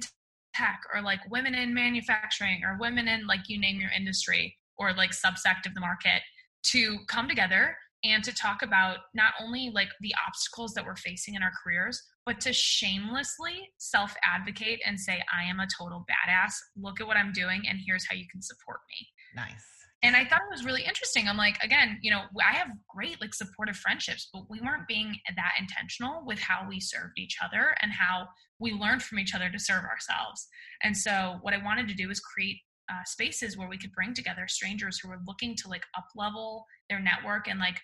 tech 0.55 0.81
or 0.93 1.01
like 1.01 1.19
women 1.29 1.55
in 1.55 1.73
manufacturing 1.73 2.61
or 2.63 2.77
women 2.79 3.07
in 3.07 3.25
like 3.27 3.41
you 3.47 3.59
name 3.59 3.79
your 3.79 3.91
industry 3.95 4.55
or 4.77 4.93
like 4.93 5.11
subsect 5.11 5.65
of 5.65 5.73
the 5.73 5.79
market 5.79 6.21
to 6.63 6.97
come 7.07 7.27
together 7.27 7.75
and 8.03 8.23
to 8.23 8.33
talk 8.33 8.63
about 8.63 8.97
not 9.13 9.33
only 9.39 9.71
like 9.73 9.89
the 10.01 10.13
obstacles 10.27 10.73
that 10.73 10.85
we're 10.85 10.95
facing 10.95 11.35
in 11.35 11.43
our 11.43 11.51
careers 11.63 12.01
but 12.25 12.39
to 12.39 12.53
shamelessly 12.53 13.69
self 13.77 14.13
advocate 14.23 14.79
and 14.85 14.99
say 14.99 15.21
i 15.33 15.43
am 15.43 15.59
a 15.59 15.67
total 15.77 16.05
badass. 16.09 16.53
Look 16.75 16.99
at 16.99 17.07
what 17.07 17.17
i'm 17.17 17.31
doing 17.31 17.63
and 17.67 17.79
here's 17.85 18.05
how 18.09 18.15
you 18.15 18.25
can 18.31 18.41
support 18.41 18.79
me. 18.89 19.07
Nice. 19.35 19.65
And 20.03 20.15
I 20.15 20.25
thought 20.25 20.41
it 20.41 20.51
was 20.51 20.65
really 20.65 20.83
interesting. 20.83 21.27
I'm 21.27 21.37
like, 21.37 21.63
again, 21.63 21.99
you 22.01 22.09
know, 22.09 22.23
I 22.43 22.53
have 22.53 22.69
great 22.89 23.21
like 23.21 23.35
supportive 23.35 23.77
friendships, 23.77 24.29
but 24.33 24.49
we 24.49 24.59
weren't 24.59 24.87
being 24.87 25.15
that 25.35 25.53
intentional 25.59 26.23
with 26.25 26.39
how 26.39 26.65
we 26.67 26.79
served 26.79 27.19
each 27.19 27.37
other 27.43 27.75
and 27.83 27.91
how 27.91 28.27
we 28.61 28.71
learned 28.71 29.01
from 29.01 29.19
each 29.19 29.33
other 29.35 29.49
to 29.49 29.59
serve 29.59 29.83
ourselves. 29.83 30.47
And 30.83 30.95
so, 30.95 31.39
what 31.41 31.53
I 31.53 31.63
wanted 31.63 31.87
to 31.89 31.93
do 31.93 32.07
was 32.07 32.19
create 32.19 32.57
uh, 32.89 33.03
spaces 33.05 33.57
where 33.57 33.67
we 33.67 33.77
could 33.77 33.91
bring 33.93 34.13
together 34.13 34.45
strangers 34.47 34.99
who 34.99 35.09
were 35.09 35.19
looking 35.25 35.55
to 35.55 35.67
like 35.67 35.83
up 35.97 36.05
level 36.15 36.65
their 36.89 36.99
network 36.99 37.47
and 37.47 37.59
like 37.59 37.79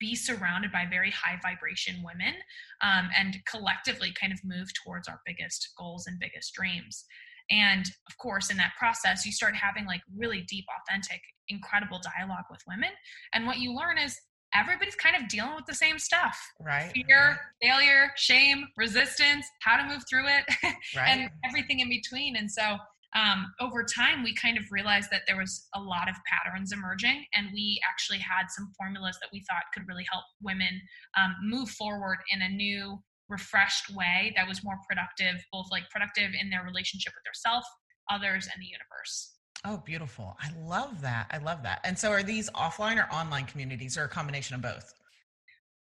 be 0.00 0.14
surrounded 0.14 0.70
by 0.70 0.84
very 0.88 1.10
high 1.10 1.38
vibration 1.42 2.02
women 2.04 2.34
um, 2.82 3.08
and 3.16 3.38
collectively 3.48 4.12
kind 4.20 4.32
of 4.32 4.40
move 4.44 4.68
towards 4.84 5.08
our 5.08 5.20
biggest 5.24 5.72
goals 5.78 6.06
and 6.06 6.18
biggest 6.18 6.52
dreams. 6.54 7.04
And 7.50 7.86
of 8.08 8.16
course, 8.18 8.50
in 8.50 8.56
that 8.56 8.72
process, 8.78 9.24
you 9.24 9.32
start 9.32 9.54
having 9.54 9.86
like 9.86 10.00
really 10.16 10.42
deep, 10.42 10.64
authentic, 10.80 11.20
incredible 11.48 12.00
dialogue 12.18 12.44
with 12.50 12.60
women. 12.66 12.90
And 13.32 13.46
what 13.46 13.58
you 13.58 13.74
learn 13.74 13.98
is 13.98 14.18
everybody's 14.54 14.94
kind 14.94 15.16
of 15.16 15.28
dealing 15.28 15.54
with 15.54 15.66
the 15.66 15.74
same 15.74 15.98
stuff 15.98 16.38
right 16.60 16.92
fear 16.92 17.28
right. 17.30 17.38
failure 17.62 18.10
shame 18.16 18.64
resistance 18.76 19.46
how 19.60 19.76
to 19.76 19.84
move 19.84 20.02
through 20.08 20.26
it 20.26 20.44
right. 20.96 21.08
and 21.08 21.30
everything 21.44 21.80
in 21.80 21.88
between 21.88 22.36
and 22.36 22.50
so 22.50 22.76
um, 23.16 23.46
over 23.60 23.84
time 23.84 24.24
we 24.24 24.34
kind 24.34 24.58
of 24.58 24.64
realized 24.72 25.08
that 25.12 25.22
there 25.28 25.36
was 25.36 25.68
a 25.76 25.80
lot 25.80 26.08
of 26.08 26.16
patterns 26.26 26.72
emerging 26.72 27.24
and 27.36 27.46
we 27.52 27.80
actually 27.88 28.18
had 28.18 28.46
some 28.48 28.72
formulas 28.76 29.16
that 29.20 29.28
we 29.32 29.40
thought 29.48 29.62
could 29.72 29.86
really 29.86 30.04
help 30.10 30.24
women 30.42 30.80
um, 31.16 31.34
move 31.44 31.68
forward 31.70 32.18
in 32.32 32.42
a 32.42 32.48
new 32.48 32.98
refreshed 33.28 33.94
way 33.94 34.32
that 34.36 34.48
was 34.48 34.64
more 34.64 34.78
productive, 34.88 35.42
both 35.52 35.66
like 35.70 35.88
productive 35.90 36.30
in 36.38 36.50
their 36.50 36.64
relationship 36.64 37.12
with 37.14 37.24
their 37.24 37.34
self, 37.34 37.64
others, 38.10 38.48
and 38.52 38.60
the 38.60 38.66
universe. 38.66 39.33
Oh, 39.64 39.78
beautiful. 39.78 40.36
I 40.40 40.50
love 40.66 41.00
that. 41.00 41.26
I 41.30 41.38
love 41.38 41.62
that. 41.62 41.80
And 41.84 41.98
so 41.98 42.10
are 42.10 42.22
these 42.22 42.50
offline 42.50 42.96
or 42.96 43.10
online 43.12 43.46
communities 43.46 43.96
or 43.96 44.04
a 44.04 44.08
combination 44.08 44.54
of 44.54 44.62
both? 44.62 44.92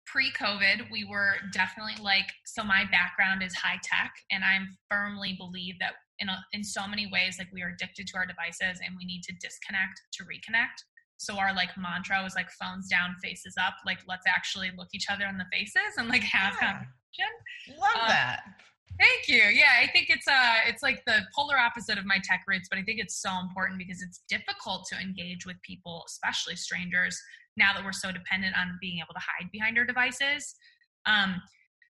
Pre 0.06 0.32
COVID, 0.32 0.92
we 0.92 1.04
were 1.04 1.36
definitely 1.52 2.02
like, 2.02 2.32
so 2.46 2.64
my 2.64 2.86
background 2.92 3.42
is 3.42 3.56
high 3.56 3.80
tech, 3.84 4.14
and 4.32 4.44
I 4.44 4.60
firmly 4.90 5.36
believe 5.40 5.76
that 5.80 5.94
in, 6.20 6.30
a, 6.30 6.38
in 6.54 6.64
so 6.64 6.88
many 6.88 7.10
ways, 7.12 7.38
like 7.40 7.48
we 7.52 7.64
are 7.64 7.70
addicted 7.70 8.06
to 8.08 8.18
our 8.18 8.26
devices 8.26 8.80
and 8.86 8.96
we 8.98 9.04
need 9.04 9.24
to 9.24 9.34
disconnect 9.42 10.00
to 10.14 10.24
reconnect. 10.24 10.86
So 11.18 11.38
our 11.38 11.54
like 11.54 11.70
mantra 11.78 12.22
was 12.24 12.36
like 12.36 12.50
phones 12.52 12.88
down, 12.88 13.16
faces 13.24 13.56
up. 13.60 13.74
Like 13.86 14.00
let's 14.08 14.26
actually 14.28 14.72
look 14.78 14.90
each 14.94 15.08
other 15.10 15.26
in 15.26 15.38
the 15.38 15.46
faces 15.52 15.98
and 15.98 16.08
like 16.08 16.24
have 16.24 16.54
yeah. 17.18 17.26
Love 17.80 18.04
uh, 18.04 18.08
that. 18.08 18.44
Thank 18.98 19.28
you. 19.28 19.44
Yeah, 19.50 19.74
I 19.82 19.88
think 19.88 20.10
it's 20.10 20.28
uh 20.28 20.56
it's 20.68 20.82
like 20.82 21.04
the 21.06 21.22
polar 21.36 21.58
opposite 21.58 21.98
of 21.98 22.06
my 22.06 22.20
tech 22.24 22.44
roots, 22.48 22.68
but 22.70 22.80
I 22.80 22.84
think 22.84 23.00
it's 23.00 23.22
so 23.22 23.30
important 23.40 23.78
because 23.78 24.02
it's 24.02 24.22
difficult 24.30 24.88
to 24.92 25.00
engage 25.00 25.46
with 25.46 25.62
people, 25.64 26.04
especially 26.08 26.56
strangers, 26.56 27.20
now 27.58 27.74
that 27.74 27.84
we're 27.84 27.92
so 27.92 28.12
dependent 28.12 28.56
on 28.58 28.78
being 28.80 29.00
able 29.00 29.14
to 29.14 29.20
hide 29.20 29.52
behind 29.52 29.78
our 29.78 29.86
devices. 29.86 30.56
Um, 31.06 31.42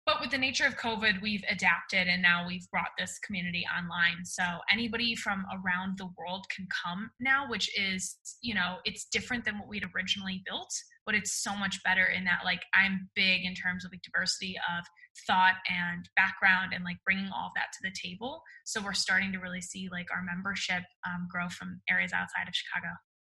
but 0.05 0.22
with 0.22 0.31
the 0.31 0.38
nature 0.38 0.65
of 0.65 0.75
COVID, 0.75 1.22
we've 1.22 1.43
adapted 1.50 2.08
and 2.08 2.22
now 2.22 2.48
we've 2.48 2.67
brought 2.72 2.89
this 2.98 3.19
community 3.19 3.63
online. 3.77 4.25
So 4.25 4.43
anybody 4.72 5.15
from 5.15 5.46
around 5.53 6.00
the 6.00 6.10
world 6.17 6.46
can 6.55 6.67
come 6.84 7.12
now, 7.19 7.48
which 7.48 7.69
is, 7.79 8.17
you 8.41 8.55
know, 8.55 8.77
it's 8.86 9.05
different 9.05 9.46
than 9.46 9.60
what 9.60 9.67
we'd 9.67 9.86
originally 9.96 10.41
built, 10.48 10.74
but 11.05 11.13
it's 11.13 11.43
so 11.43 11.55
much 11.55 11.84
better 11.84 12.05
in 12.05 12.24
that, 12.24 12.39
like, 12.43 12.63
I'm 12.74 13.10
big 13.15 13.46
in 13.46 13.53
terms 13.53 13.86
of 13.86 13.91
like 13.91 14.01
diversity 14.01 14.55
of 14.58 14.84
thought 15.28 15.56
and 15.70 16.08
background 16.16 16.74
and 16.74 16.84
like 16.84 16.98
bringing 17.06 17.30
all 17.36 17.48
of 17.48 17.51
that 17.56 17.68
to 17.74 17.80
the 17.84 17.92
table. 17.92 18.42
So 18.66 18.82
we're 18.82 18.94
starting 18.94 19.32
to 19.34 19.39
really 19.39 19.62
see 19.62 19.89
like 19.92 20.08
our 20.12 20.24
membership 20.24 20.84
um, 21.06 21.28
grow 21.30 21.50
from 21.50 21.82
areas 21.89 22.13
outside 22.13 22.48
of 22.48 22.56
Chicago. 22.56 22.94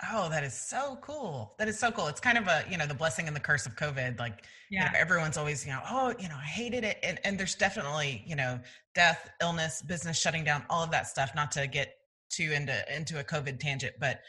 Oh, 0.09 0.29
that 0.29 0.43
is 0.43 0.53
so 0.53 0.97
cool. 1.01 1.53
That 1.59 1.67
is 1.67 1.77
so 1.77 1.91
cool. 1.91 2.07
It's 2.07 2.19
kind 2.19 2.37
of 2.37 2.47
a, 2.47 2.63
you 2.69 2.77
know, 2.77 2.87
the 2.87 2.93
blessing 2.93 3.27
and 3.27 3.35
the 3.35 3.39
curse 3.39 3.67
of 3.67 3.75
COVID. 3.75 4.17
Like, 4.19 4.45
yeah. 4.71 4.85
you 4.85 4.91
know, 4.91 4.97
everyone's 4.99 5.37
always, 5.37 5.63
you 5.63 5.71
know, 5.71 5.81
oh, 5.87 6.13
you 6.19 6.27
know, 6.27 6.35
I 6.35 6.45
hated 6.45 6.83
it. 6.83 6.97
And, 7.03 7.19
and 7.23 7.39
there's 7.39 7.53
definitely, 7.53 8.23
you 8.25 8.35
know, 8.35 8.59
death, 8.95 9.29
illness, 9.41 9.83
business 9.83 10.19
shutting 10.19 10.43
down, 10.43 10.65
all 10.71 10.83
of 10.83 10.89
that 10.91 11.05
stuff, 11.05 11.31
not 11.35 11.51
to 11.51 11.67
get 11.67 11.93
too 12.31 12.51
into 12.51 12.95
into 12.95 13.19
a 13.19 13.23
COVID 13.23 13.59
tangent, 13.59 13.93
but 13.99 14.21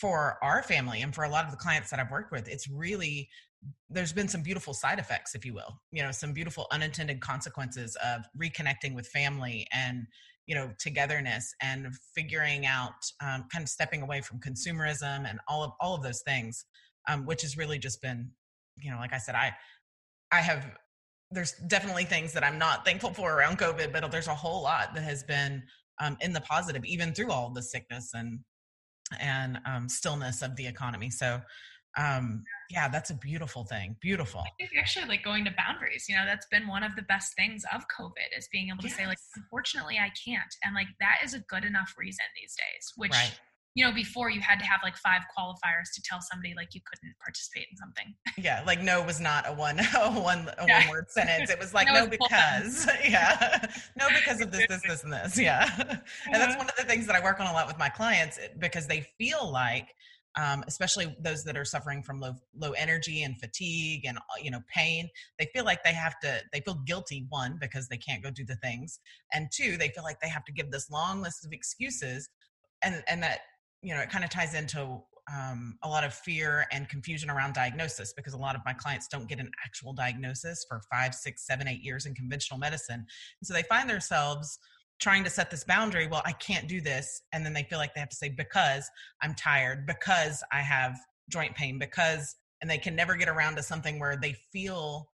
for 0.00 0.38
our 0.42 0.62
family 0.62 1.02
and 1.02 1.14
for 1.14 1.24
a 1.24 1.28
lot 1.28 1.44
of 1.44 1.50
the 1.50 1.56
clients 1.56 1.90
that 1.90 2.00
I've 2.00 2.10
worked 2.10 2.32
with, 2.32 2.48
it's 2.48 2.68
really 2.68 3.28
there's 3.88 4.12
been 4.12 4.28
some 4.28 4.42
beautiful 4.42 4.72
side 4.72 4.98
effects, 4.98 5.34
if 5.34 5.44
you 5.44 5.52
will, 5.52 5.80
you 5.92 6.02
know, 6.02 6.10
some 6.10 6.32
beautiful 6.32 6.66
unintended 6.72 7.20
consequences 7.20 7.96
of 8.04 8.24
reconnecting 8.40 8.94
with 8.94 9.06
family 9.08 9.66
and 9.72 10.06
you 10.46 10.54
know 10.54 10.70
togetherness 10.78 11.54
and 11.62 11.86
figuring 12.14 12.66
out 12.66 12.94
um, 13.22 13.44
kind 13.52 13.62
of 13.62 13.68
stepping 13.68 14.02
away 14.02 14.20
from 14.20 14.40
consumerism 14.40 15.28
and 15.28 15.38
all 15.46 15.62
of 15.62 15.72
all 15.80 15.94
of 15.94 16.02
those 16.02 16.22
things, 16.22 16.64
um, 17.08 17.26
which 17.26 17.42
has 17.42 17.56
really 17.56 17.78
just 17.78 18.00
been, 18.02 18.30
you 18.78 18.90
know, 18.90 18.98
like 18.98 19.12
I 19.12 19.18
said, 19.18 19.34
I 19.34 19.52
I 20.32 20.40
have 20.40 20.66
there's 21.30 21.52
definitely 21.68 22.04
things 22.04 22.32
that 22.32 22.42
I'm 22.42 22.58
not 22.58 22.84
thankful 22.84 23.12
for 23.12 23.32
around 23.32 23.58
COVID, 23.58 23.92
but 23.92 24.10
there's 24.10 24.26
a 24.26 24.34
whole 24.34 24.62
lot 24.62 24.94
that 24.94 25.04
has 25.04 25.22
been 25.22 25.62
um, 26.00 26.16
in 26.20 26.32
the 26.32 26.40
positive, 26.40 26.84
even 26.84 27.14
through 27.14 27.30
all 27.30 27.50
the 27.50 27.62
sickness 27.62 28.10
and 28.14 28.40
and 29.20 29.58
um, 29.66 29.88
stillness 29.88 30.42
of 30.42 30.56
the 30.56 30.66
economy. 30.66 31.10
So, 31.10 31.40
um, 31.96 32.44
yeah, 32.70 32.88
that's 32.88 33.10
a 33.10 33.14
beautiful 33.14 33.64
thing. 33.64 33.96
Beautiful. 34.00 34.40
I 34.40 34.50
think 34.58 34.70
actually, 34.78 35.06
like 35.06 35.24
going 35.24 35.44
to 35.44 35.54
boundaries, 35.56 36.06
you 36.08 36.16
know, 36.16 36.24
that's 36.24 36.46
been 36.46 36.68
one 36.68 36.82
of 36.82 36.94
the 36.96 37.02
best 37.02 37.34
things 37.34 37.64
of 37.74 37.82
COVID 37.98 38.38
is 38.38 38.48
being 38.52 38.68
able 38.68 38.82
to 38.82 38.88
yes. 38.88 38.96
say, 38.96 39.06
like, 39.06 39.18
unfortunately, 39.36 39.98
I 39.98 40.10
can't, 40.24 40.54
and 40.64 40.74
like 40.74 40.86
that 41.00 41.18
is 41.24 41.34
a 41.34 41.40
good 41.40 41.64
enough 41.64 41.94
reason 41.98 42.24
these 42.40 42.54
days, 42.54 42.92
which. 42.96 43.12
Right 43.12 43.38
you 43.74 43.84
know, 43.84 43.92
before 43.92 44.30
you 44.30 44.40
had 44.40 44.58
to 44.58 44.64
have 44.64 44.80
like 44.82 44.96
five 44.96 45.22
qualifiers 45.36 45.92
to 45.94 46.02
tell 46.02 46.20
somebody 46.20 46.54
like 46.56 46.74
you 46.74 46.80
couldn't 46.84 47.14
participate 47.22 47.66
in 47.70 47.76
something. 47.76 48.14
Yeah, 48.36 48.62
like 48.66 48.80
no 48.80 49.02
was 49.02 49.20
not 49.20 49.48
a 49.48 49.52
one 49.52 49.78
a 49.96 50.10
one 50.10 50.50
a 50.58 50.66
yeah. 50.66 50.80
one 50.80 50.88
word 50.88 51.10
sentence. 51.10 51.50
It 51.50 51.58
was 51.58 51.72
like 51.74 51.86
no, 51.86 52.04
no 52.04 52.06
because 52.06 52.88
yeah, 53.08 53.64
no 53.96 54.08
because 54.08 54.40
of 54.40 54.50
this 54.50 54.66
this 54.68 54.82
this 54.86 55.04
and 55.04 55.12
this 55.12 55.38
yeah, 55.38 55.70
and 55.78 56.34
that's 56.34 56.54
uh-huh. 56.54 56.58
one 56.58 56.68
of 56.68 56.76
the 56.76 56.84
things 56.84 57.06
that 57.06 57.14
I 57.14 57.22
work 57.22 57.38
on 57.38 57.46
a 57.46 57.52
lot 57.52 57.68
with 57.68 57.78
my 57.78 57.88
clients 57.88 58.38
because 58.58 58.86
they 58.86 59.06
feel 59.18 59.50
like. 59.50 59.88
Um, 60.36 60.62
especially 60.68 61.16
those 61.18 61.42
that 61.42 61.56
are 61.56 61.64
suffering 61.64 62.04
from 62.04 62.20
low 62.20 62.34
low 62.56 62.70
energy 62.72 63.24
and 63.24 63.36
fatigue 63.40 64.04
and 64.06 64.16
uh, 64.16 64.40
you 64.40 64.52
know 64.52 64.60
pain 64.72 65.08
they 65.40 65.48
feel 65.52 65.64
like 65.64 65.82
they 65.82 65.92
have 65.92 66.20
to 66.20 66.40
they 66.52 66.60
feel 66.60 66.80
guilty 66.86 67.26
one 67.30 67.58
because 67.60 67.88
they 67.88 67.96
can't 67.96 68.22
go 68.22 68.30
do 68.30 68.44
the 68.44 68.54
things 68.54 69.00
and 69.34 69.48
two 69.52 69.76
they 69.76 69.88
feel 69.88 70.04
like 70.04 70.20
they 70.20 70.28
have 70.28 70.44
to 70.44 70.52
give 70.52 70.70
this 70.70 70.88
long 70.88 71.20
list 71.20 71.44
of 71.44 71.52
excuses 71.52 72.28
and 72.84 73.02
and 73.08 73.24
that 73.24 73.40
you 73.82 73.94
know, 73.94 74.00
it 74.00 74.10
kind 74.10 74.24
of 74.24 74.30
ties 74.30 74.54
into 74.54 75.02
um, 75.32 75.78
a 75.82 75.88
lot 75.88 76.04
of 76.04 76.12
fear 76.12 76.66
and 76.72 76.88
confusion 76.88 77.30
around 77.30 77.54
diagnosis 77.54 78.12
because 78.12 78.32
a 78.32 78.38
lot 78.38 78.56
of 78.56 78.62
my 78.64 78.72
clients 78.72 79.06
don't 79.06 79.28
get 79.28 79.38
an 79.38 79.50
actual 79.64 79.92
diagnosis 79.92 80.64
for 80.68 80.80
five, 80.90 81.14
six, 81.14 81.46
seven, 81.46 81.68
eight 81.68 81.82
years 81.82 82.06
in 82.06 82.14
conventional 82.14 82.58
medicine. 82.58 82.96
And 83.40 83.46
so 83.46 83.54
they 83.54 83.62
find 83.62 83.88
themselves 83.88 84.58
trying 85.00 85.24
to 85.24 85.30
set 85.30 85.50
this 85.50 85.64
boundary. 85.64 86.06
Well, 86.06 86.22
I 86.24 86.32
can't 86.32 86.68
do 86.68 86.80
this. 86.80 87.22
And 87.32 87.44
then 87.44 87.52
they 87.52 87.62
feel 87.64 87.78
like 87.78 87.94
they 87.94 88.00
have 88.00 88.10
to 88.10 88.16
say, 88.16 88.28
because 88.28 88.88
I'm 89.22 89.34
tired, 89.34 89.86
because 89.86 90.42
I 90.52 90.60
have 90.60 90.98
joint 91.28 91.54
pain, 91.54 91.78
because, 91.78 92.36
and 92.60 92.70
they 92.70 92.78
can 92.78 92.94
never 92.94 93.16
get 93.16 93.28
around 93.28 93.56
to 93.56 93.62
something 93.62 93.98
where 93.98 94.16
they 94.16 94.36
feel 94.52 95.10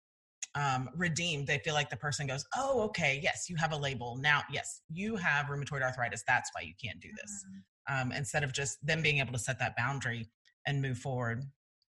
um, 0.55 0.89
redeemed. 0.95 1.47
They 1.47 1.59
feel 1.59 1.73
like 1.73 1.89
the 1.89 1.97
person 1.97 2.27
goes, 2.27 2.45
Oh, 2.55 2.81
okay, 2.83 3.19
yes, 3.21 3.47
you 3.49 3.55
have 3.57 3.73
a 3.73 3.77
label. 3.77 4.17
Now, 4.21 4.41
yes, 4.51 4.81
you 4.89 5.15
have 5.17 5.47
rheumatoid 5.47 5.81
arthritis. 5.81 6.23
That's 6.27 6.49
why 6.53 6.61
you 6.61 6.73
can't 6.81 6.99
do 7.01 7.09
this. 7.09 7.45
Mm-hmm 7.47 7.59
um, 7.89 8.11
instead 8.11 8.43
of 8.43 8.53
just 8.53 8.85
them 8.85 9.01
being 9.01 9.19
able 9.19 9.33
to 9.33 9.39
set 9.39 9.59
that 9.59 9.75
boundary 9.75 10.29
and 10.65 10.81
move 10.81 10.97
forward. 10.97 11.43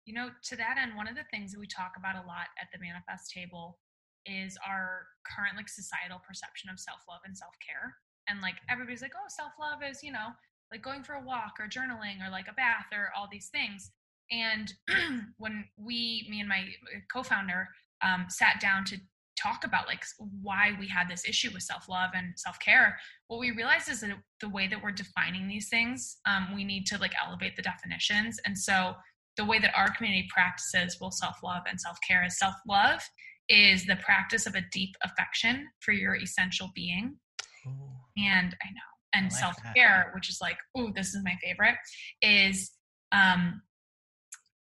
You 0.06 0.14
know, 0.14 0.30
to 0.46 0.56
that 0.56 0.78
end, 0.82 0.96
one 0.96 1.08
of 1.08 1.16
the 1.16 1.26
things 1.32 1.52
that 1.52 1.60
we 1.60 1.68
talk 1.68 1.94
about 1.98 2.16
a 2.16 2.28
lot 2.28 2.48
at 2.60 2.68
the 2.74 2.80
manifest 2.80 3.32
table 3.32 3.78
is 4.26 4.58
our 4.68 5.08
current 5.26 5.58
like 5.58 5.70
societal 5.70 6.22
perception 6.28 6.70
of 6.70 6.80
self-love 6.80 7.22
and 7.26 7.38
self-care. 7.38 7.96
And 8.28 8.42
like 8.42 8.56
everybody's 8.70 9.02
like, 9.02 9.14
oh, 9.16 9.28
self-love 9.30 9.80
is, 9.90 10.04
you 10.04 10.12
know, 10.12 10.30
like 10.72 10.82
going 10.82 11.04
for 11.04 11.14
a 11.14 11.24
walk 11.24 11.54
or 11.60 11.68
journaling 11.68 12.26
or 12.26 12.30
like 12.32 12.48
a 12.48 12.54
bath 12.54 12.86
or 12.94 13.10
all 13.18 13.28
these 13.32 13.50
things. 13.50 13.92
And 14.32 14.74
when 15.38 15.66
we, 15.78 16.28
me 16.30 16.40
and 16.40 16.50
my 16.50 16.60
uh, 16.96 17.00
co-founder, 17.12 17.68
um, 18.04 18.26
sat 18.30 18.60
down 18.62 18.86
to 18.86 18.98
talk 19.42 19.64
about 19.64 19.88
like 19.88 20.04
why 20.42 20.76
we 20.80 20.88
had 20.88 21.10
this 21.10 21.28
issue 21.28 21.50
with 21.54 21.64
self-love 21.64 22.12
and 22.14 22.34
self-care 22.38 22.98
what 23.28 23.40
we 23.40 23.52
realized 23.52 23.90
is 23.90 24.02
that 24.02 24.12
the 24.40 24.50
way 24.50 24.68
that 24.68 24.82
we're 24.82 24.92
defining 24.92 25.48
these 25.48 25.70
things 25.70 26.18
um, 26.28 26.50
we 26.54 26.64
need 26.64 26.86
to 26.86 26.98
like 27.00 27.14
elevate 27.26 27.56
the 27.56 27.62
definitions 27.62 28.40
and 28.46 28.58
so 28.58 28.94
the 29.38 29.46
way 29.46 29.58
that 29.58 29.74
our 29.76 29.90
community 29.96 30.28
practices 30.32 30.98
both 31.00 31.14
self-love 31.14 31.64
and 31.68 31.80
self-care 31.80 32.26
is 32.26 32.38
self-love 32.38 33.02
is 33.52 33.86
the 33.86 33.98
practice 33.98 34.46
of 34.46 34.56
a 34.56 34.62
deep 34.72 34.96
affection 35.04 35.68
for 35.80 35.92
your 35.92 36.16
essential 36.16 36.72
being 36.74 37.16
Ooh. 37.68 37.72
and 38.18 38.56
i 38.64 38.70
know 38.70 38.92
and 39.14 39.26
like 39.26 39.34
self-care 39.34 40.12
which 40.16 40.30
is 40.30 40.40
like 40.42 40.58
oh 40.78 40.92
this 40.96 41.14
is 41.14 41.24
my 41.24 41.38
favorite 41.44 41.76
is 42.22 42.72
um, 43.12 43.62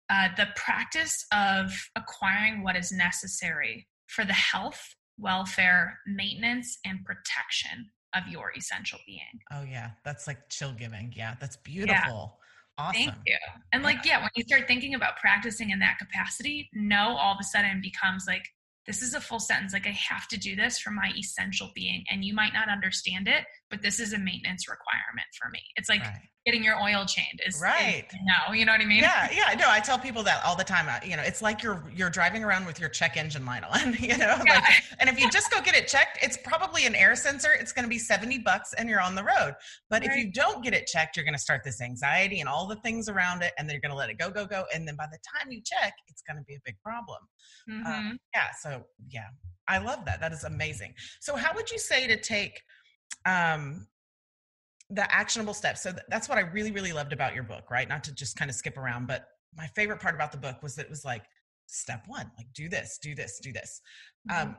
uh, 0.08 0.28
the 0.36 0.46
practice 0.54 1.26
of 1.32 1.72
acquiring 1.96 2.62
what 2.62 2.76
is 2.76 2.92
necessary 2.92 3.88
for 4.06 4.24
the 4.24 4.32
health, 4.32 4.94
welfare, 5.18 5.98
maintenance, 6.06 6.78
and 6.84 7.04
protection 7.04 7.90
of 8.14 8.22
your 8.28 8.52
essential 8.56 8.98
being. 9.06 9.20
Oh, 9.52 9.64
yeah. 9.68 9.90
That's 10.04 10.26
like 10.26 10.48
chill 10.48 10.72
giving. 10.72 11.12
Yeah. 11.16 11.34
That's 11.40 11.56
beautiful. 11.56 12.38
Yeah. 12.78 12.84
Awesome. 12.84 13.02
Thank 13.04 13.14
you. 13.26 13.36
And 13.72 13.82
like, 13.82 14.04
yeah, 14.04 14.20
when 14.20 14.30
you 14.36 14.44
start 14.44 14.68
thinking 14.68 14.94
about 14.94 15.16
practicing 15.16 15.70
in 15.70 15.78
that 15.80 15.98
capacity, 15.98 16.68
no 16.72 17.16
all 17.16 17.32
of 17.32 17.38
a 17.40 17.44
sudden 17.44 17.80
becomes 17.80 18.24
like, 18.28 18.46
this 18.86 19.02
is 19.02 19.14
a 19.14 19.20
full 19.20 19.40
sentence. 19.40 19.72
Like, 19.72 19.86
I 19.86 19.90
have 19.90 20.28
to 20.28 20.38
do 20.38 20.56
this 20.56 20.78
for 20.78 20.90
my 20.90 21.12
essential 21.18 21.70
being. 21.74 22.04
And 22.10 22.24
you 22.24 22.34
might 22.34 22.52
not 22.52 22.68
understand 22.68 23.28
it, 23.28 23.44
but 23.70 23.82
this 23.82 24.00
is 24.00 24.12
a 24.12 24.18
maintenance 24.18 24.68
requirement 24.68 25.26
for 25.38 25.50
me. 25.50 25.60
It's 25.76 25.88
like, 25.88 26.02
right 26.02 26.20
getting 26.46 26.62
your 26.62 26.80
oil 26.80 27.04
changed 27.04 27.42
is 27.44 27.60
right 27.60 28.04
is 28.08 28.18
no 28.24 28.54
you 28.54 28.64
know 28.64 28.70
what 28.70 28.80
i 28.80 28.84
mean 28.84 29.02
yeah 29.02 29.28
yeah 29.34 29.54
no 29.58 29.68
i 29.68 29.80
tell 29.80 29.98
people 29.98 30.22
that 30.22 30.40
all 30.44 30.54
the 30.54 30.64
time 30.64 30.86
uh, 30.88 31.04
you 31.04 31.16
know 31.16 31.22
it's 31.22 31.42
like 31.42 31.62
you're 31.62 31.82
you're 31.94 32.08
driving 32.08 32.44
around 32.44 32.64
with 32.64 32.78
your 32.78 32.88
check 32.88 33.16
engine 33.16 33.44
light 33.44 33.64
on 33.64 33.94
you 34.00 34.16
know 34.16 34.38
yeah. 34.46 34.54
like, 34.54 34.64
and 35.00 35.10
if 35.10 35.20
you 35.20 35.28
just 35.32 35.50
go 35.50 35.60
get 35.60 35.74
it 35.74 35.88
checked 35.88 36.18
it's 36.22 36.36
probably 36.36 36.86
an 36.86 36.94
air 36.94 37.16
sensor 37.16 37.50
it's 37.58 37.72
going 37.72 37.82
to 37.82 37.88
be 37.88 37.98
70 37.98 38.38
bucks 38.38 38.72
and 38.78 38.88
you're 38.88 39.00
on 39.00 39.16
the 39.16 39.24
road 39.24 39.54
but 39.90 40.02
right. 40.02 40.10
if 40.10 40.16
you 40.16 40.30
don't 40.30 40.62
get 40.62 40.72
it 40.72 40.86
checked 40.86 41.16
you're 41.16 41.24
going 41.24 41.34
to 41.34 41.40
start 41.40 41.62
this 41.64 41.80
anxiety 41.80 42.38
and 42.38 42.48
all 42.48 42.66
the 42.66 42.76
things 42.76 43.08
around 43.08 43.42
it 43.42 43.52
and 43.58 43.68
then 43.68 43.74
you're 43.74 43.80
going 43.80 43.90
to 43.90 43.96
let 43.96 44.08
it 44.08 44.16
go 44.16 44.30
go 44.30 44.46
go 44.46 44.64
and 44.72 44.86
then 44.86 44.94
by 44.94 45.06
the 45.10 45.18
time 45.36 45.50
you 45.50 45.60
check 45.64 45.94
it's 46.06 46.22
going 46.22 46.36
to 46.36 46.44
be 46.44 46.54
a 46.54 46.60
big 46.64 46.76
problem 46.80 47.18
um, 47.68 47.74
mm-hmm. 47.74 47.92
um, 47.92 48.18
yeah 48.32 48.48
so 48.60 48.84
yeah 49.10 49.26
i 49.66 49.78
love 49.78 50.04
that 50.04 50.20
that 50.20 50.32
is 50.32 50.44
amazing 50.44 50.94
so 51.20 51.34
how 51.34 51.52
would 51.54 51.68
you 51.70 51.78
say 51.78 52.06
to 52.06 52.16
take 52.16 52.62
um 53.24 53.86
the 54.90 55.12
actionable 55.12 55.54
steps. 55.54 55.82
So 55.82 55.92
that's 56.08 56.28
what 56.28 56.38
I 56.38 56.42
really, 56.42 56.70
really 56.70 56.92
loved 56.92 57.12
about 57.12 57.34
your 57.34 57.42
book, 57.42 57.70
right? 57.70 57.88
Not 57.88 58.04
to 58.04 58.14
just 58.14 58.36
kind 58.36 58.48
of 58.48 58.54
skip 58.54 58.76
around, 58.76 59.06
but 59.06 59.26
my 59.56 59.66
favorite 59.68 60.00
part 60.00 60.14
about 60.14 60.30
the 60.30 60.38
book 60.38 60.62
was 60.62 60.76
that 60.76 60.84
it 60.84 60.90
was 60.90 61.04
like 61.04 61.24
step 61.66 62.04
one, 62.06 62.30
like 62.36 62.46
do 62.54 62.68
this, 62.68 62.98
do 63.02 63.14
this, 63.14 63.40
do 63.42 63.52
this. 63.52 63.80
Mm-hmm. 64.30 64.48
Um, 64.50 64.56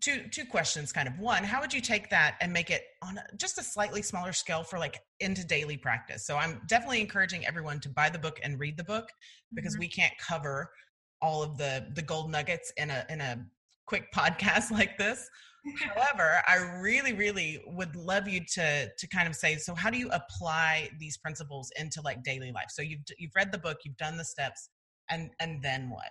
two 0.00 0.24
two 0.30 0.44
questions, 0.44 0.92
kind 0.92 1.08
of. 1.08 1.18
One, 1.18 1.44
how 1.44 1.60
would 1.60 1.72
you 1.72 1.80
take 1.80 2.10
that 2.10 2.36
and 2.40 2.52
make 2.52 2.70
it 2.70 2.82
on 3.02 3.18
a, 3.18 3.24
just 3.36 3.58
a 3.58 3.62
slightly 3.62 4.02
smaller 4.02 4.32
scale 4.32 4.64
for 4.64 4.78
like 4.78 5.00
into 5.20 5.46
daily 5.46 5.76
practice? 5.76 6.26
So 6.26 6.36
I'm 6.36 6.60
definitely 6.66 7.00
encouraging 7.00 7.46
everyone 7.46 7.80
to 7.80 7.88
buy 7.88 8.10
the 8.10 8.18
book 8.18 8.38
and 8.42 8.60
read 8.60 8.76
the 8.76 8.84
book 8.84 9.08
because 9.54 9.74
mm-hmm. 9.74 9.80
we 9.80 9.88
can't 9.88 10.12
cover 10.18 10.70
all 11.22 11.42
of 11.42 11.56
the 11.56 11.86
the 11.94 12.02
gold 12.02 12.30
nuggets 12.30 12.72
in 12.76 12.90
a 12.90 13.06
in 13.08 13.20
a 13.20 13.38
quick 13.86 14.12
podcast 14.14 14.70
like 14.70 14.98
this 14.98 15.28
However, 15.78 16.42
I 16.48 16.78
really, 16.80 17.12
really 17.12 17.62
would 17.66 17.94
love 17.94 18.26
you 18.26 18.40
to 18.54 18.90
to 18.96 19.08
kind 19.08 19.28
of 19.28 19.36
say, 19.36 19.56
so 19.56 19.74
how 19.74 19.90
do 19.90 19.98
you 19.98 20.10
apply 20.10 20.90
these 20.98 21.16
principles 21.16 21.70
into 21.78 22.00
like 22.02 22.22
daily 22.22 22.52
life? 22.52 22.66
So 22.70 22.82
you've 22.82 23.02
you've 23.18 23.32
read 23.36 23.52
the 23.52 23.58
book, 23.58 23.78
you've 23.84 23.96
done 23.96 24.16
the 24.16 24.24
steps, 24.24 24.70
and 25.10 25.30
and 25.40 25.62
then 25.62 25.90
what? 25.90 26.10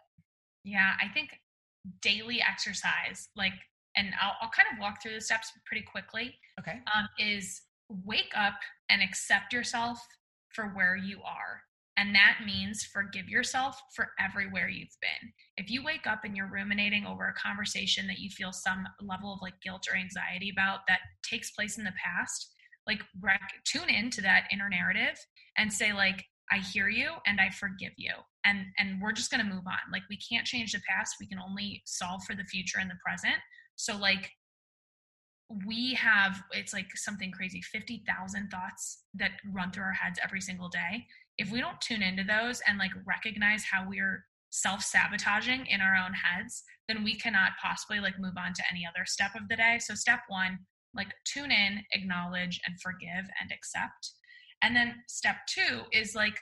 Yeah, 0.63 0.93
I 1.01 1.11
think 1.13 1.29
daily 2.01 2.41
exercise, 2.41 3.29
like, 3.35 3.53
and 3.97 4.13
I'll 4.21 4.35
I'll 4.41 4.51
kind 4.51 4.67
of 4.71 4.79
walk 4.79 5.01
through 5.01 5.15
the 5.15 5.21
steps 5.21 5.51
pretty 5.65 5.85
quickly. 5.85 6.35
Okay. 6.59 6.79
Um, 6.95 7.07
is 7.19 7.61
wake 8.05 8.31
up 8.35 8.55
and 8.89 9.01
accept 9.01 9.51
yourself 9.51 9.99
for 10.49 10.67
where 10.69 10.95
you 10.95 11.21
are. 11.23 11.61
And 11.97 12.15
that 12.15 12.39
means 12.45 12.83
forgive 12.83 13.27
yourself 13.27 13.79
for 13.95 14.09
everywhere 14.19 14.69
you've 14.69 14.97
been. 15.01 15.31
If 15.57 15.69
you 15.69 15.83
wake 15.83 16.07
up 16.07 16.21
and 16.23 16.35
you're 16.35 16.49
ruminating 16.51 17.05
over 17.05 17.27
a 17.27 17.33
conversation 17.33 18.07
that 18.07 18.19
you 18.19 18.29
feel 18.29 18.53
some 18.53 18.87
level 19.01 19.33
of 19.33 19.39
like 19.41 19.61
guilt 19.61 19.87
or 19.91 19.97
anxiety 19.97 20.49
about 20.49 20.79
that 20.87 20.99
takes 21.23 21.51
place 21.51 21.77
in 21.77 21.83
the 21.83 21.93
past, 22.03 22.51
like 22.87 23.03
rec- 23.21 23.63
tune 23.65 23.89
into 23.89 24.21
that 24.21 24.45
inner 24.51 24.69
narrative 24.69 25.17
and 25.57 25.71
say 25.71 25.93
like 25.93 26.23
I 26.51 26.57
hear 26.57 26.89
you 26.89 27.11
and 27.25 27.39
I 27.39 27.49
forgive 27.49 27.93
you. 27.97 28.13
And 28.45 28.65
and 28.77 29.01
we're 29.01 29.11
just 29.11 29.31
going 29.31 29.45
to 29.45 29.53
move 29.53 29.67
on. 29.67 29.91
Like 29.91 30.03
we 30.09 30.17
can't 30.17 30.47
change 30.47 30.71
the 30.71 30.81
past, 30.89 31.15
we 31.19 31.27
can 31.27 31.39
only 31.39 31.81
solve 31.85 32.23
for 32.23 32.35
the 32.35 32.43
future 32.45 32.79
and 32.79 32.89
the 32.89 32.97
present. 33.05 33.37
So 33.75 33.97
like 33.97 34.31
we 35.65 35.93
have 35.95 36.41
it's 36.51 36.73
like 36.73 36.87
something 36.95 37.31
crazy 37.31 37.61
50,000 37.61 38.49
thoughts 38.49 39.03
that 39.15 39.31
run 39.53 39.71
through 39.71 39.83
our 39.83 39.91
heads 39.91 40.17
every 40.23 40.39
single 40.39 40.69
day 40.69 41.05
if 41.41 41.51
we 41.51 41.59
don't 41.59 41.81
tune 41.81 42.03
into 42.09 42.23
those 42.23 42.57
and 42.67 42.77
like 42.83 42.91
recognize 43.05 43.63
how 43.71 43.81
we're 43.87 44.17
self-sabotaging 44.51 45.61
in 45.73 45.79
our 45.81 45.95
own 46.03 46.13
heads 46.13 46.53
then 46.87 47.03
we 47.03 47.15
cannot 47.23 47.51
possibly 47.61 47.99
like 48.05 48.19
move 48.25 48.37
on 48.37 48.51
to 48.53 48.63
any 48.71 48.83
other 48.89 49.05
step 49.05 49.33
of 49.39 49.47
the 49.49 49.55
day 49.55 49.75
so 49.79 49.93
step 50.05 50.21
one 50.27 50.53
Like 50.93 51.13
tune 51.33 51.51
in, 51.51 51.73
acknowledge, 51.93 52.59
and 52.65 52.75
forgive 52.81 53.25
and 53.39 53.49
accept. 53.51 54.11
And 54.61 54.75
then 54.75 54.95
step 55.07 55.37
two 55.47 55.73
is 55.91 56.15
like 56.15 56.37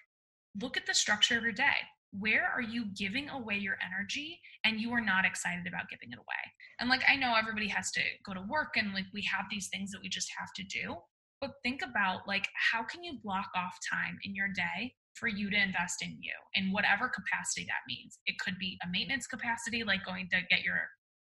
look 0.62 0.76
at 0.78 0.86
the 0.88 0.94
structure 0.94 1.38
of 1.38 1.44
your 1.44 1.54
day. 1.54 1.80
Where 2.12 2.50
are 2.56 2.62
you 2.62 2.86
giving 2.98 3.30
away 3.30 3.58
your 3.58 3.78
energy 3.86 4.40
and 4.66 4.82
you 4.82 4.92
are 4.92 5.02
not 5.02 5.26
excited 5.26 5.68
about 5.68 5.90
giving 5.90 6.12
it 6.12 6.18
away? 6.18 6.44
And 6.80 6.90
like 6.90 7.04
I 7.08 7.16
know 7.16 7.36
everybody 7.36 7.68
has 7.68 7.92
to 7.92 8.02
go 8.26 8.34
to 8.34 8.42
work 8.42 8.72
and 8.76 8.94
like 8.94 9.06
we 9.14 9.24
have 9.32 9.46
these 9.52 9.70
things 9.70 9.92
that 9.92 10.02
we 10.02 10.10
just 10.10 10.32
have 10.38 10.50
to 10.56 10.64
do. 10.64 10.96
But 11.42 11.52
think 11.64 11.82
about 11.82 12.28
like 12.28 12.48
how 12.72 12.84
can 12.84 13.04
you 13.04 13.20
block 13.24 13.50
off 13.56 13.78
time 13.90 14.20
in 14.24 14.36
your 14.36 14.50
day 14.50 14.94
for 15.20 15.28
you 15.28 15.50
to 15.50 15.62
invest 15.62 16.02
in 16.02 16.18
you 16.22 16.34
in 16.56 16.72
whatever 16.72 17.10
capacity 17.10 17.66
that 17.66 17.88
means. 17.88 18.20
It 18.26 18.40
could 18.40 18.58
be 18.58 18.78
a 18.84 18.88
maintenance 18.90 19.28
capacity, 19.28 19.84
like 19.84 20.06
going 20.06 20.30
to 20.32 20.42
get 20.50 20.64
your 20.64 20.80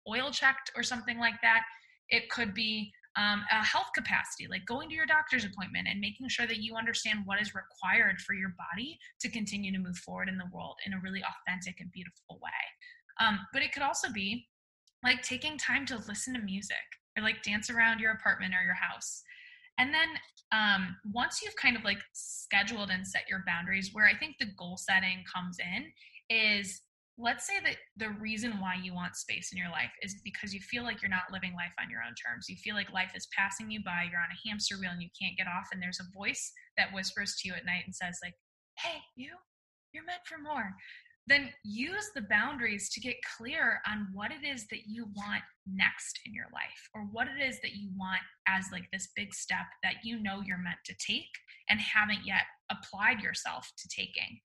oil 0.08 0.30
checked 0.30 0.70
or 0.76 0.82
something 0.82 1.18
like 1.18 1.40
that. 1.42 1.62
It 2.10 2.28
could 2.30 2.54
be 2.54 2.92
um, 3.16 3.42
a 3.50 3.64
health 3.64 3.88
capacity, 3.94 4.46
like 4.48 4.66
going 4.66 4.90
to 4.90 4.94
your 4.94 5.06
doctor's 5.06 5.44
appointment 5.44 5.88
and 5.90 6.00
making 6.00 6.28
sure 6.28 6.46
that 6.46 6.58
you 6.58 6.76
understand 6.76 7.20
what 7.24 7.40
is 7.40 7.54
required 7.54 8.20
for 8.20 8.34
your 8.34 8.54
body 8.58 8.98
to 9.20 9.30
continue 9.30 9.72
to 9.72 9.78
move 9.78 9.96
forward 9.96 10.28
in 10.28 10.36
the 10.36 10.50
world 10.52 10.76
in 10.86 10.92
a 10.92 11.00
really 11.00 11.22
authentic 11.24 11.80
and 11.80 11.90
beautiful 11.92 12.38
way. 12.42 12.50
Um, 13.18 13.40
but 13.52 13.62
it 13.62 13.72
could 13.72 13.82
also 13.82 14.12
be 14.12 14.46
like 15.02 15.22
taking 15.22 15.56
time 15.56 15.86
to 15.86 16.02
listen 16.06 16.34
to 16.34 16.40
music 16.40 16.76
or 17.16 17.22
like 17.22 17.42
dance 17.42 17.70
around 17.70 18.00
your 18.00 18.12
apartment 18.12 18.54
or 18.54 18.62
your 18.62 18.74
house. 18.74 19.22
And 19.78 19.92
then 19.92 20.08
um, 20.52 20.96
once 21.12 21.42
you've 21.42 21.56
kind 21.56 21.76
of 21.76 21.84
like 21.84 21.98
scheduled 22.12 22.90
and 22.90 23.06
set 23.06 23.28
your 23.28 23.42
boundaries, 23.46 23.90
where 23.92 24.06
I 24.06 24.16
think 24.16 24.36
the 24.38 24.52
goal 24.58 24.76
setting 24.76 25.22
comes 25.32 25.58
in 25.58 25.90
is 26.28 26.82
let's 27.18 27.46
say 27.46 27.54
that 27.64 27.76
the 27.96 28.10
reason 28.20 28.60
why 28.60 28.74
you 28.76 28.92
want 28.92 29.16
space 29.16 29.50
in 29.52 29.58
your 29.58 29.70
life 29.70 29.90
is 30.02 30.20
because 30.22 30.52
you 30.52 30.60
feel 30.60 30.84
like 30.84 31.00
you're 31.00 31.08
not 31.08 31.32
living 31.32 31.54
life 31.54 31.72
on 31.80 31.88
your 31.90 32.00
own 32.00 32.12
terms. 32.14 32.46
You 32.48 32.56
feel 32.56 32.74
like 32.74 32.92
life 32.92 33.12
is 33.14 33.28
passing 33.36 33.70
you 33.70 33.80
by, 33.82 34.08
you're 34.10 34.20
on 34.20 34.28
a 34.28 34.48
hamster 34.48 34.76
wheel 34.76 34.92
and 34.92 35.02
you 35.02 35.08
can't 35.20 35.36
get 35.36 35.46
off, 35.46 35.68
and 35.72 35.80
there's 35.80 36.00
a 36.00 36.12
voice 36.16 36.52
that 36.76 36.92
whispers 36.92 37.36
to 37.40 37.48
you 37.48 37.54
at 37.54 37.64
night 37.64 37.84
and 37.86 37.94
says, 37.94 38.18
like, 38.22 38.34
hey, 38.76 39.00
you, 39.16 39.32
you're 39.92 40.04
meant 40.04 40.28
for 40.28 40.36
more. 40.36 40.76
Then 41.28 41.50
use 41.64 42.10
the 42.14 42.26
boundaries 42.30 42.88
to 42.90 43.00
get 43.00 43.16
clear 43.36 43.80
on 43.86 44.08
what 44.12 44.30
it 44.30 44.46
is 44.46 44.66
that 44.70 44.86
you 44.86 45.06
want 45.16 45.42
next 45.66 46.20
in 46.24 46.32
your 46.32 46.46
life 46.52 46.88
or 46.94 47.02
what 47.02 47.26
it 47.26 47.42
is 47.42 47.58
that 47.62 47.74
you 47.74 47.90
want 47.96 48.20
as 48.46 48.66
like 48.70 48.84
this 48.92 49.08
big 49.16 49.34
step 49.34 49.66
that 49.82 50.04
you 50.04 50.22
know 50.22 50.40
you're 50.46 50.58
meant 50.58 50.78
to 50.84 50.94
take 51.04 51.26
and 51.68 51.80
haven't 51.80 52.24
yet 52.24 52.42
applied 52.70 53.20
yourself 53.20 53.68
to 53.76 53.88
taking. 53.88 54.40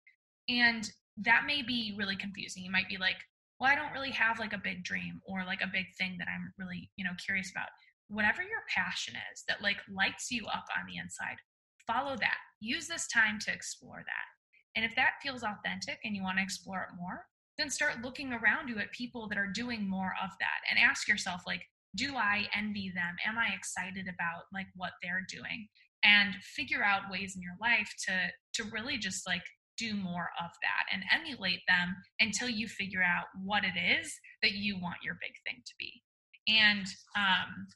And 0.49 0.89
that 1.17 1.43
may 1.45 1.61
be 1.61 1.93
really 1.97 2.15
confusing. 2.15 2.63
You 2.63 2.71
might 2.71 2.89
be 2.89 2.97
like, 2.97 3.17
well, 3.59 3.69
I 3.69 3.75
don't 3.75 3.93
really 3.93 4.11
have 4.11 4.39
like 4.39 4.53
a 4.53 4.61
big 4.63 4.83
dream 4.83 5.21
or 5.27 5.45
like 5.45 5.61
a 5.61 5.69
big 5.71 5.85
thing 5.99 6.15
that 6.17 6.27
I'm 6.27 6.51
really, 6.57 6.89
you 6.95 7.05
know, 7.05 7.11
curious 7.23 7.51
about. 7.51 7.69
Whatever 8.07 8.41
your 8.41 8.65
passion 8.75 9.13
is 9.31 9.43
that 9.47 9.61
like 9.61 9.77
lights 9.93 10.31
you 10.31 10.45
up 10.47 10.65
on 10.77 10.87
the 10.87 10.97
inside, 10.97 11.37
follow 11.85 12.17
that. 12.17 12.37
Use 12.59 12.87
this 12.87 13.07
time 13.07 13.37
to 13.41 13.53
explore 13.53 14.03
that. 14.03 14.40
And 14.75 14.85
if 14.85 14.95
that 14.95 15.21
feels 15.21 15.43
authentic 15.43 15.99
and 16.03 16.15
you 16.15 16.23
want 16.23 16.37
to 16.37 16.43
explore 16.43 16.81
it 16.81 16.95
more, 16.99 17.25
then 17.57 17.69
start 17.69 18.01
looking 18.01 18.33
around 18.33 18.69
you 18.69 18.79
at 18.79 18.91
people 18.91 19.27
that 19.27 19.37
are 19.37 19.51
doing 19.53 19.87
more 19.87 20.13
of 20.23 20.29
that 20.39 20.61
and 20.69 20.79
ask 20.79 21.07
yourself 21.07 21.41
like, 21.45 21.61
do 21.95 22.15
I 22.15 22.47
envy 22.55 22.91
them? 22.95 23.15
Am 23.27 23.37
I 23.37 23.53
excited 23.53 24.07
about 24.07 24.43
like 24.53 24.67
what 24.75 24.91
they're 25.03 25.25
doing? 25.29 25.67
And 26.03 26.33
figure 26.55 26.83
out 26.83 27.11
ways 27.11 27.35
in 27.35 27.41
your 27.41 27.57
life 27.61 27.93
to 28.07 28.13
to 28.55 28.69
really 28.71 28.97
just 28.97 29.27
like 29.27 29.43
do 29.77 29.95
more 29.95 30.29
of 30.39 30.51
that 30.61 30.85
and 30.93 31.03
emulate 31.13 31.61
them 31.67 31.95
until 32.19 32.49
you 32.49 32.67
figure 32.67 33.03
out 33.03 33.25
what 33.43 33.63
it 33.63 33.79
is 33.79 34.13
that 34.41 34.53
you 34.53 34.79
want 34.79 34.97
your 35.03 35.17
big 35.21 35.33
thing 35.45 35.61
to 35.65 35.73
be. 35.79 36.01
And, 36.47 36.85
um, 37.15 37.67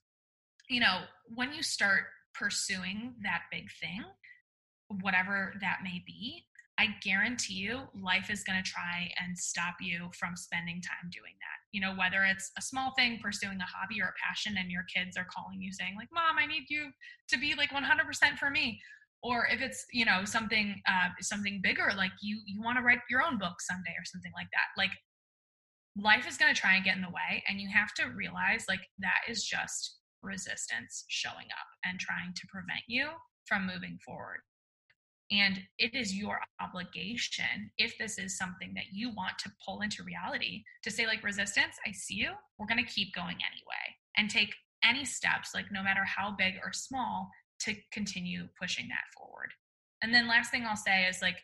you 0.70 0.80
know, 0.80 1.02
when 1.34 1.54
you 1.54 1.64
start 1.64 2.04
pursuing 2.34 3.16
that 3.24 3.42
big 3.52 3.66
thing, 3.80 4.04
whatever 5.02 5.54
that 5.62 5.80
may 5.84 6.04
be, 6.06 6.46
I 6.77 6.88
guarantee 7.01 7.53
you 7.53 7.84
life 7.94 8.29
is 8.29 8.44
going 8.44 8.62
to 8.62 8.70
try 8.70 9.10
and 9.24 9.38
stop 9.38 9.75
you 9.79 10.10
from 10.17 10.36
spending 10.36 10.82
time 10.82 11.10
doing 11.10 11.34
that. 11.39 11.60
You 11.72 11.79
know, 11.79 11.96
whether 11.96 12.24
it's 12.24 12.51
a 12.58 12.62
small 12.62 12.91
thing, 12.98 13.20
pursuing 13.24 13.60
a 13.60 13.63
hobby 13.63 14.01
or 14.01 14.08
a 14.08 14.20
passion, 14.22 14.55
and 14.58 14.70
your 14.70 14.84
kids 14.94 15.15
are 15.15 15.27
calling 15.32 15.62
you 15.62 15.72
saying, 15.72 15.96
like, 15.96 16.10
Mom, 16.13 16.38
I 16.38 16.46
need 16.46 16.65
you 16.70 16.91
to 17.29 17.39
be 17.39 17.55
like 17.55 17.70
100% 17.72 18.38
for 18.38 18.50
me. 18.50 18.82
Or 19.23 19.47
if 19.52 19.62
it's 19.62 19.86
you 19.91 20.06
know 20.06 20.23
something 20.23 20.80
uh, 20.88 21.10
something 21.19 21.60
bigger 21.63 21.89
like 21.97 22.12
you 22.21 22.41
you 22.45 22.62
want 22.62 22.78
to 22.78 22.84
write 22.84 23.00
your 23.10 23.23
own 23.23 23.39
book 23.39 23.60
someday 23.60 23.95
or 23.97 24.06
something 24.06 24.32
like 24.36 24.50
that. 24.52 24.80
Like 24.80 24.91
life 25.97 26.28
is 26.28 26.38
going 26.38 26.54
to 26.54 26.60
try 26.60 26.76
and 26.76 26.84
get 26.84 26.95
in 26.95 27.02
the 27.02 27.10
way 27.10 27.43
and 27.47 27.60
you 27.60 27.69
have 27.69 27.93
to 27.95 28.06
realize 28.15 28.65
like 28.67 28.82
that 29.00 29.21
is 29.28 29.43
just 29.43 29.97
resistance 30.21 31.06
showing 31.08 31.47
up 31.58 31.67
and 31.86 32.00
trying 32.00 32.34
to 32.36 32.47
prevent 32.52 32.84
you 32.88 33.08
from 33.47 33.65
moving 33.65 33.97
forward 34.06 34.41
and 35.32 35.60
it 35.80 35.96
is 35.96 36.14
your 36.14 36.40
obligation 36.62 37.72
if 37.78 37.98
this 37.98 38.20
is 38.20 38.38
something 38.38 38.74
that 38.76 38.86
you 38.92 39.10
want 39.16 39.38
to 39.40 39.52
pull 39.66 39.82
into 39.82 40.04
reality 40.04 40.64
to 40.84 40.92
say 40.92 41.08
like 41.08 41.24
resistance 41.24 41.76
i 41.88 41.92
see 41.92 42.14
you 42.14 42.32
we're 42.60 42.68
going 42.68 42.84
to 42.84 42.94
keep 42.94 43.14
going 43.16 43.38
anyway 43.38 43.96
and 44.18 44.30
take 44.30 44.54
any 44.84 45.04
steps 45.04 45.52
like 45.56 45.66
no 45.72 45.84
matter 45.84 46.04
how 46.06 46.36
big 46.38 46.56
or 46.64 46.72
small 46.72 47.30
to 47.60 47.76
continue 47.92 48.48
pushing 48.60 48.88
that 48.90 49.12
forward. 49.18 49.52
And 50.02 50.14
then 50.14 50.28
last 50.28 50.52
thing 50.52 50.66
I'll 50.66 50.76
say 50.76 51.06
is 51.06 51.22
like 51.22 51.38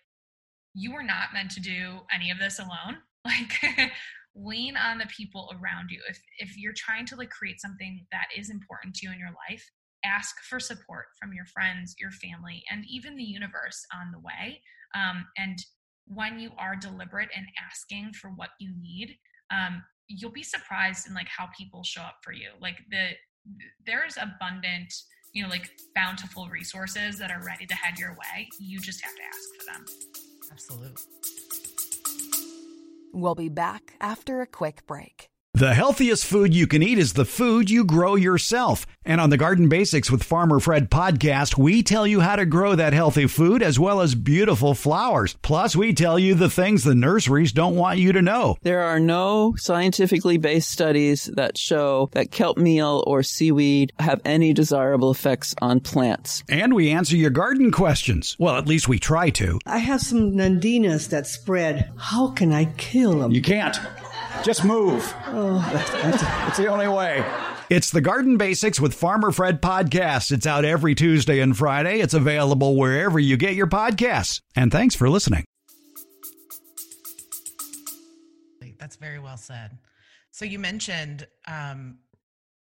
you 0.74 0.94
are 0.94 1.04
not 1.04 1.34
meant 1.34 1.52
to 1.52 1.60
do 1.60 2.00
any 2.14 2.32
of 2.32 2.40
this 2.40 2.60
alone. 2.60 2.98
Like 3.24 3.92
lean 4.34 4.76
on 4.76 4.98
the 4.98 5.06
people 5.06 5.54
around 5.54 5.92
you. 5.92 6.02
If 6.10 6.20
if 6.40 6.58
you're 6.58 6.74
trying 6.76 7.06
to 7.06 7.16
like 7.16 7.30
create 7.30 7.62
something 7.62 8.08
that 8.12 8.30
is 8.36 8.50
important 8.50 8.96
to 8.96 9.06
you 9.06 9.14
in 9.14 9.20
your 9.20 9.30
life, 9.48 9.64
ask 10.04 10.36
for 10.50 10.60
support 10.60 11.06
from 11.20 11.34
your 11.34 11.46
friends, 11.46 11.96
your 12.00 12.12
family, 12.12 12.64
and 12.72 12.86
even 12.90 13.16
the 13.16 13.24
universe 13.24 13.86
on 13.94 14.12
the 14.12 14.20
way. 14.20 14.62
Um, 14.96 15.26
and 15.38 15.58
when 16.06 16.40
you 16.40 16.52
are 16.58 16.76
deliberate 16.76 17.30
in 17.36 17.46
asking 17.70 18.14
for 18.14 18.30
what 18.30 18.50
you 18.60 18.74
need, 18.82 19.16
um, 19.52 19.84
you'll 20.08 20.32
be 20.32 20.44
surprised 20.44 21.08
in 21.08 21.14
like 21.14 21.28
how 21.28 21.48
people 21.58 21.84
show 21.84 22.02
up 22.02 22.18
for 22.24 22.34
you. 22.34 22.50
Like 22.60 22.78
the 22.90 23.10
there's 23.86 24.18
abundant 24.18 24.94
you 25.34 25.44
know, 25.44 25.50
like 25.50 25.70
bountiful 25.96 26.48
resources 26.50 27.18
that 27.18 27.32
are 27.32 27.42
ready 27.46 27.66
to 27.66 27.76
head 27.76 27.98
your 27.98 28.12
way. 28.12 28.50
You 28.60 28.80
just 28.80 29.02
have 29.02 29.16
to 29.16 29.22
ask 29.24 29.50
for 29.58 29.66
them. 29.72 29.86
Absolutely. 30.52 31.02
We'll 33.14 33.36
be 33.36 33.50
back 33.50 33.96
after 34.00 34.42
a 34.42 34.48
quick 34.48 34.86
break. 34.86 35.31
The 35.54 35.74
healthiest 35.74 36.26
food 36.26 36.56
you 36.56 36.66
can 36.66 36.82
eat 36.82 36.98
is 36.98 37.12
the 37.12 37.26
food 37.26 37.70
you 37.70 37.84
grow 37.84 38.16
yourself. 38.16 38.88
And 39.04 39.20
on 39.20 39.32
the 39.32 39.38
Garden 39.38 39.68
Basics 39.68 40.10
with 40.10 40.24
Farmer 40.24 40.62
Fred 40.62 40.90
podcast, 40.90 41.58
we 41.58 41.84
tell 41.84 42.08
you 42.08 42.22
how 42.22 42.38
to 42.38 42.46
grow 42.46 42.74
that 42.74 42.94
healthy 42.94 43.28
food 43.28 43.62
as 43.62 43.78
well 43.78 44.00
as 44.00 44.16
beautiful 44.16 44.74
flowers. 44.74 45.36
Plus, 45.42 45.76
we 45.76 45.94
tell 45.94 46.18
you 46.18 46.36
the 46.36 46.50
things 46.50 46.86
the 46.86 46.96
nurseries 46.96 47.52
don't 47.52 47.76
want 47.76 48.00
you 48.00 48.14
to 48.14 48.22
know. 48.22 48.56
There 48.62 48.82
are 48.82 49.00
no 49.00 49.54
scientifically 49.58 50.38
based 50.38 50.72
studies 50.72 51.26
that 51.34 51.58
show 51.58 52.10
that 52.14 52.32
kelp 52.32 52.58
meal 52.58 53.04
or 53.06 53.22
seaweed 53.22 53.92
have 54.00 54.22
any 54.24 54.54
desirable 54.54 55.12
effects 55.12 55.54
on 55.62 55.82
plants. 55.82 56.44
And 56.48 56.74
we 56.74 56.92
answer 56.92 57.18
your 57.18 57.30
garden 57.30 57.72
questions. 57.72 58.38
Well, 58.40 58.56
at 58.56 58.70
least 58.70 58.88
we 58.88 59.00
try 59.00 59.32
to. 59.32 59.60
I 59.66 59.80
have 59.80 60.00
some 60.00 60.32
nandinas 60.32 61.10
that 61.10 61.28
spread. 61.28 61.92
How 61.98 62.30
can 62.32 62.54
I 62.54 62.66
kill 62.78 63.20
them? 63.20 63.32
You 63.32 63.42
can't. 63.42 63.78
Just 64.44 64.66
move. 64.66 65.14
Oh. 65.28 65.60
That's, 65.72 66.22
that's 66.22 66.58
the 66.58 66.68
only 66.68 66.88
way. 66.88 67.24
It's 67.70 67.90
the 67.90 68.02
Garden 68.02 68.38
Basics 68.38 68.80
with 68.80 68.94
Farmer 68.94 69.32
Fred 69.32 69.62
podcast. 69.62 70.32
It's 70.32 70.46
out 70.46 70.66
every 70.66 70.96
Tuesday 70.96 71.40
and 71.40 71.56
Friday. 71.58 72.00
It's 72.00 72.14
available 72.14 72.76
wherever 72.76 73.20
you 73.20 73.38
get 73.38 73.56
your 73.56 73.68
podcasts. 73.68 74.42
And 74.56 74.72
thanks 74.72 74.96
for 74.96 75.10
listening. 75.10 75.46
That's 78.78 78.96
very 78.96 79.20
well 79.20 79.38
said. 79.38 79.78
So 80.32 80.44
you 80.44 80.58
mentioned 80.58 81.28
um, 81.48 82.00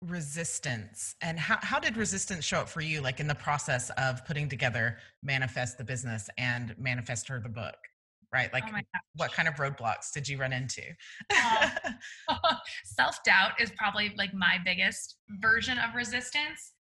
resistance 0.02 1.16
and 1.22 1.38
how, 1.38 1.58
how 1.62 1.80
did 1.80 1.98
resistance 1.98 2.46
show 2.46 2.60
up 2.60 2.70
for 2.70 2.82
you 2.82 3.02
like 3.02 3.20
in 3.20 3.28
the 3.28 3.36
process 3.36 3.90
of 3.92 4.26
putting 4.26 4.48
together 4.48 4.98
manifest 5.22 5.78
the 5.78 5.84
business 5.84 6.30
and 6.38 6.74
manifest 6.80 7.28
her 7.28 7.40
the 7.40 7.50
book 7.50 7.76
right? 8.36 8.52
Like, 8.52 8.66
oh 8.68 9.00
what 9.16 9.32
kind 9.32 9.48
of 9.48 9.56
roadblocks 9.56 10.12
did 10.14 10.28
you 10.28 10.38
run 10.38 10.52
into? 10.52 10.82
um, 11.32 11.96
Self 12.84 13.24
doubt 13.24 13.52
is 13.60 13.72
probably 13.78 14.14
like 14.18 14.34
my 14.34 14.58
biggest 14.64 15.16
version 15.42 15.78
of 15.78 15.96
resistance. 15.96 16.74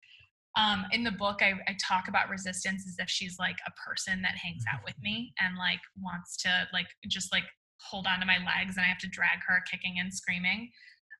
Um, 0.57 0.85
in 0.91 1.03
the 1.03 1.11
book, 1.11 1.41
I, 1.41 1.53
I 1.67 1.75
talk 1.81 2.07
about 2.07 2.29
resistance 2.29 2.85
as 2.87 2.95
if 2.99 3.09
she's 3.09 3.37
like 3.39 3.57
a 3.67 3.71
person 3.89 4.21
that 4.21 4.35
hangs 4.35 4.63
out 4.71 4.81
with 4.85 4.95
me 5.01 5.33
and 5.39 5.57
like 5.57 5.79
wants 6.01 6.35
to 6.37 6.67
like 6.73 6.87
just 7.07 7.31
like 7.31 7.43
hold 7.79 8.05
on 8.07 8.19
to 8.19 8.25
my 8.25 8.37
legs, 8.37 8.75
and 8.77 8.85
I 8.85 8.89
have 8.89 8.99
to 8.99 9.07
drag 9.07 9.39
her 9.47 9.63
kicking 9.69 9.95
and 9.99 10.13
screaming. 10.13 10.69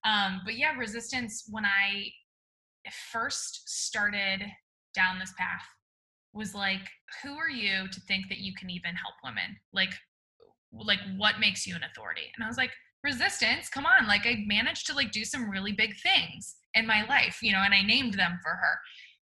Um, 0.05 0.41
but 0.43 0.55
yeah, 0.57 0.75
resistance 0.77 1.45
when 1.49 1.65
I 1.65 2.11
first 3.11 3.67
started 3.67 4.45
down 4.93 5.19
this 5.19 5.33
path 5.37 5.65
was 6.35 6.53
like, 6.53 6.81
who 7.23 7.37
are 7.37 7.49
you 7.49 7.87
to 7.91 8.01
think 8.01 8.27
that 8.29 8.39
you 8.39 8.53
can 8.59 8.69
even 8.69 8.93
help 8.93 9.15
women? 9.23 9.55
Like, 9.73 9.93
like 10.83 10.99
what 11.17 11.39
makes 11.39 11.65
you 11.65 11.75
an 11.75 11.83
authority 11.83 12.31
and 12.35 12.43
i 12.43 12.47
was 12.47 12.57
like 12.57 12.71
resistance, 13.05 13.69
come 13.69 13.85
on, 13.85 14.07
like 14.07 14.25
I 14.25 14.43
managed 14.47 14.87
to 14.87 14.93
like 14.93 15.11
do 15.11 15.23
some 15.23 15.49
really 15.49 15.71
big 15.71 15.95
things 16.01 16.55
in 16.73 16.87
my 16.87 17.05
life, 17.05 17.37
you 17.41 17.53
know, 17.53 17.61
and 17.63 17.73
I 17.73 17.83
named 17.83 18.15
them 18.15 18.39
for 18.43 18.49
her. 18.49 18.79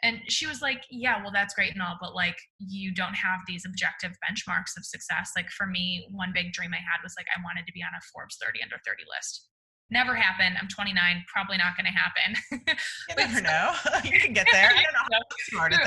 And 0.03 0.19
she 0.27 0.45
was 0.45 0.61
like, 0.61 0.83
Yeah, 0.91 1.21
well, 1.21 1.31
that's 1.33 1.55
great 1.55 1.73
and 1.73 1.81
all, 1.81 1.97
but 1.99 2.13
like, 2.13 2.37
you 2.59 2.93
don't 2.93 3.15
have 3.15 3.39
these 3.47 3.65
objective 3.65 4.11
benchmarks 4.23 4.77
of 4.77 4.85
success. 4.85 5.31
Like, 5.35 5.49
for 5.49 5.65
me, 5.65 6.07
one 6.11 6.31
big 6.33 6.53
dream 6.53 6.71
I 6.73 6.77
had 6.77 7.01
was 7.03 7.15
like, 7.17 7.27
I 7.35 7.41
wanted 7.43 7.65
to 7.65 7.73
be 7.73 7.81
on 7.81 7.97
a 7.97 8.01
Forbes 8.13 8.37
30 8.41 8.61
under 8.63 8.77
30 8.85 9.03
list. 9.09 9.49
Never 9.93 10.15
happened. 10.15 10.55
I'm 10.59 10.67
29, 10.67 11.23
probably 11.31 11.57
not 11.57 11.77
going 11.77 11.85
to 11.85 11.91
happen. 11.91 12.35
you 13.09 13.15
never 13.15 13.41
know. 13.41 13.73
you 14.03 14.19
can 14.19 14.33
get 14.33 14.47
there. 14.51 14.71
I 14.73 14.81
don't 14.81 15.11
know 15.11 15.19
smart 15.49 15.71
at 15.71 15.81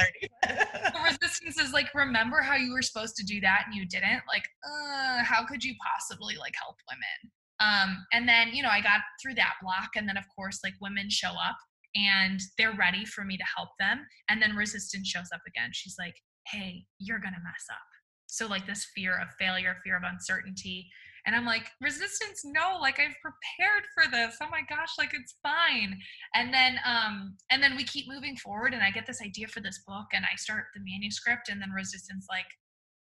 30. 0.95 1.05
resistance 1.05 1.59
is 1.59 1.73
like, 1.73 1.93
remember 1.93 2.41
how 2.41 2.55
you 2.55 2.73
were 2.73 2.83
supposed 2.83 3.17
to 3.17 3.25
do 3.25 3.41
that 3.41 3.65
and 3.67 3.75
you 3.75 3.85
didn't? 3.85 4.23
Like, 4.29 4.45
uh, 4.65 5.25
how 5.25 5.45
could 5.45 5.65
you 5.65 5.75
possibly 5.85 6.37
like 6.37 6.55
help 6.63 6.77
women? 6.89 7.33
Um, 7.59 8.07
and 8.13 8.29
then, 8.29 8.55
you 8.55 8.63
know, 8.63 8.69
I 8.69 8.81
got 8.81 9.01
through 9.21 9.35
that 9.35 9.55
block. 9.61 9.91
And 9.97 10.09
then, 10.09 10.17
of 10.17 10.25
course, 10.37 10.61
like 10.63 10.75
women 10.81 11.11
show 11.11 11.31
up 11.31 11.57
and 11.97 12.39
they're 12.59 12.77
ready 12.79 13.05
for 13.05 13.25
me 13.25 13.37
to 13.37 13.45
help 13.57 13.71
them. 13.81 14.07
And 14.29 14.41
then 14.41 14.55
resistance 14.55 15.09
shows 15.09 15.31
up 15.35 15.41
again. 15.49 15.71
She's 15.73 15.97
like, 15.99 16.15
hey, 16.47 16.85
you're 17.01 17.19
going 17.19 17.35
to 17.35 17.41
mess 17.43 17.67
up. 17.73 17.89
So, 18.29 18.47
like, 18.47 18.67
this 18.69 18.87
fear 18.95 19.19
of 19.21 19.29
failure, 19.37 19.77
fear 19.83 19.97
of 19.97 20.03
uncertainty. 20.05 20.89
And 21.27 21.35
I'm 21.35 21.45
like, 21.45 21.67
resistance, 21.81 22.43
no, 22.45 22.79
like 22.81 23.01
I've 23.01 23.17
prepared 23.21 23.85
for 23.95 24.11
this. 24.11 24.37
Oh 24.41 24.49
my 24.51 24.63
gosh, 24.69 24.91
like 24.97 25.13
it's 25.13 25.35
fine. 25.43 25.99
And 26.35 26.55
then 26.55 26.79
um, 26.87 27.37
and 27.51 27.63
then 27.63 27.77
we 27.77 27.85
keep 27.85 28.07
moving 28.09 28.37
forward 28.37 28.75
and 28.75 28.83
I 28.83 28.91
get 28.91 29.07
this 29.07 29.21
idea 29.21 29.49
for 29.49 29.61
this 29.61 29.83
book 29.87 30.07
and 30.13 30.25
I 30.25 30.37
start 30.37 30.67
the 30.75 30.81
manuscript 30.81 31.49
and 31.49 31.61
then 31.61 31.71
resistance 31.71 32.27
like, 32.31 32.47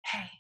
hey, 0.07 0.31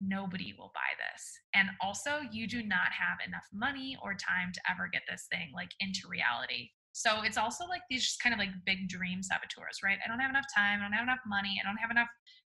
nobody 0.00 0.54
will 0.58 0.72
buy 0.74 0.92
this. 0.96 1.22
And 1.54 1.68
also 1.82 2.20
you 2.32 2.46
do 2.46 2.62
not 2.62 2.92
have 2.92 3.18
enough 3.26 3.46
money 3.52 3.96
or 4.02 4.14
time 4.14 4.52
to 4.54 4.60
ever 4.70 4.88
get 4.92 5.02
this 5.08 5.26
thing 5.30 5.52
like 5.54 5.70
into 5.80 6.08
reality. 6.08 6.70
So 6.92 7.22
it's 7.24 7.36
also 7.36 7.66
like 7.66 7.82
these 7.90 8.04
just 8.04 8.22
kind 8.22 8.32
of 8.32 8.38
like 8.38 8.48
big 8.64 8.88
dream 8.88 9.22
saboteurs, 9.22 9.80
right? 9.84 9.98
I 10.02 10.08
don't 10.08 10.20
have 10.20 10.30
enough 10.30 10.48
time, 10.56 10.80
I 10.80 10.84
don't 10.84 10.94
have 10.94 11.02
enough 11.02 11.24
money, 11.26 11.60
I 11.62 11.68
don't 11.68 11.76
have 11.76 11.90
enough 11.90 12.08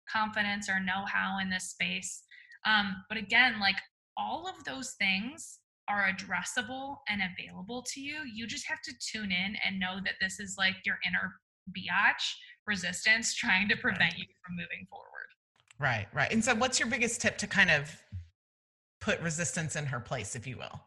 confidence 0.10 0.70
or 0.70 0.80
know-how 0.80 1.40
in 1.42 1.50
this 1.50 1.72
space. 1.72 2.24
Um, 2.66 2.96
but 3.10 3.18
again, 3.18 3.60
like 3.60 3.76
all 4.18 4.48
of 4.48 4.64
those 4.64 4.96
things 5.00 5.60
are 5.90 6.10
addressable 6.12 6.98
and 7.08 7.22
available 7.22 7.84
to 7.94 8.02
you. 8.02 8.24
You 8.32 8.48
just 8.48 8.68
have 8.68 8.82
to 8.82 8.92
tune 9.00 9.32
in 9.32 9.56
and 9.66 9.80
know 9.80 10.00
that 10.04 10.16
this 10.20 10.40
is 10.40 10.56
like 10.58 10.76
your 10.86 10.98
inner 11.08 11.36
biatch 11.72 12.34
resistance 12.66 13.34
trying 13.34 13.70
to 13.70 13.78
prevent 13.78 14.18
you 14.18 14.26
from 14.44 14.56
moving 14.56 14.86
forward. 14.90 15.08
Right, 15.80 16.08
right. 16.14 16.32
And 16.32 16.44
so, 16.44 16.56
what's 16.56 16.80
your 16.80 16.90
biggest 16.90 17.22
tip 17.22 17.38
to 17.38 17.48
kind 17.48 17.72
of 17.72 17.96
put 19.00 19.22
resistance 19.22 19.76
in 19.76 19.86
her 19.86 20.00
place, 20.00 20.36
if 20.36 20.48
you 20.48 20.58
will? 20.58 20.82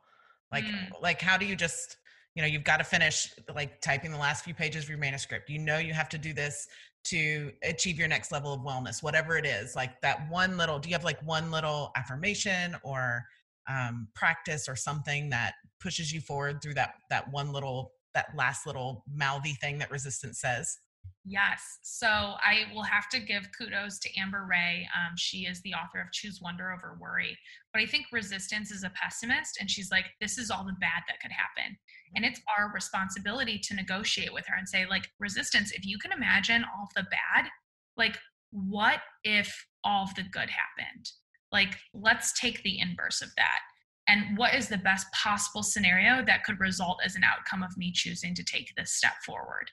Like, 0.52 0.64
mm. 0.64 0.88
like 1.00 1.20
how 1.20 1.36
do 1.36 1.46
you 1.46 1.54
just 1.54 1.96
you 2.34 2.42
know 2.42 2.48
you've 2.48 2.64
got 2.64 2.78
to 2.78 2.84
finish 2.84 3.32
like 3.54 3.80
typing 3.80 4.10
the 4.10 4.18
last 4.18 4.44
few 4.44 4.54
pages 4.54 4.84
of 4.84 4.88
your 4.88 4.98
manuscript 4.98 5.50
you 5.50 5.58
know 5.58 5.78
you 5.78 5.92
have 5.92 6.08
to 6.08 6.18
do 6.18 6.32
this 6.32 6.68
to 7.04 7.50
achieve 7.62 7.98
your 7.98 8.08
next 8.08 8.30
level 8.30 8.52
of 8.52 8.60
wellness 8.60 9.02
whatever 9.02 9.36
it 9.36 9.46
is 9.46 9.74
like 9.74 10.00
that 10.00 10.28
one 10.30 10.56
little 10.56 10.78
do 10.78 10.88
you 10.88 10.94
have 10.94 11.04
like 11.04 11.20
one 11.22 11.50
little 11.50 11.90
affirmation 11.96 12.76
or 12.82 13.24
um, 13.68 14.08
practice 14.14 14.68
or 14.68 14.76
something 14.76 15.30
that 15.30 15.54
pushes 15.80 16.12
you 16.12 16.20
forward 16.20 16.60
through 16.62 16.74
that 16.74 16.94
that 17.08 17.30
one 17.30 17.52
little 17.52 17.92
that 18.14 18.26
last 18.36 18.66
little 18.66 19.04
mouthy 19.12 19.52
thing 19.54 19.78
that 19.78 19.90
resistance 19.90 20.40
says 20.40 20.78
Yes. 21.26 21.78
So 21.82 22.06
I 22.06 22.64
will 22.74 22.82
have 22.82 23.08
to 23.10 23.20
give 23.20 23.46
kudos 23.56 23.98
to 24.00 24.08
Amber 24.18 24.46
Rae. 24.48 24.88
Um, 24.96 25.14
she 25.16 25.40
is 25.40 25.60
the 25.60 25.74
author 25.74 26.00
of 26.00 26.12
Choose 26.12 26.40
Wonder 26.42 26.72
Over 26.72 26.96
Worry. 26.98 27.36
But 27.72 27.82
I 27.82 27.86
think 27.86 28.06
resistance 28.10 28.70
is 28.70 28.84
a 28.84 28.90
pessimist, 28.90 29.58
and 29.60 29.70
she's 29.70 29.90
like, 29.90 30.06
this 30.20 30.38
is 30.38 30.50
all 30.50 30.64
the 30.64 30.76
bad 30.80 31.02
that 31.08 31.20
could 31.20 31.30
happen. 31.30 31.76
And 32.14 32.24
it's 32.24 32.40
our 32.58 32.72
responsibility 32.72 33.58
to 33.64 33.74
negotiate 33.74 34.32
with 34.32 34.46
her 34.46 34.56
and 34.56 34.68
say, 34.68 34.86
like, 34.86 35.08
resistance, 35.18 35.72
if 35.72 35.84
you 35.84 35.98
can 35.98 36.12
imagine 36.12 36.64
all 36.64 36.88
the 36.96 37.02
bad, 37.04 37.50
like, 37.96 38.18
what 38.50 39.00
if 39.22 39.66
all 39.84 40.08
the 40.16 40.22
good 40.22 40.48
happened? 40.50 41.10
Like, 41.52 41.76
let's 41.92 42.38
take 42.38 42.62
the 42.62 42.80
inverse 42.80 43.20
of 43.20 43.28
that. 43.36 43.60
And 44.08 44.36
what 44.36 44.54
is 44.54 44.68
the 44.68 44.78
best 44.78 45.06
possible 45.12 45.62
scenario 45.62 46.24
that 46.24 46.44
could 46.44 46.58
result 46.58 47.00
as 47.04 47.14
an 47.14 47.22
outcome 47.24 47.62
of 47.62 47.76
me 47.76 47.92
choosing 47.92 48.34
to 48.34 48.42
take 48.42 48.72
this 48.76 48.92
step 48.94 49.14
forward? 49.24 49.70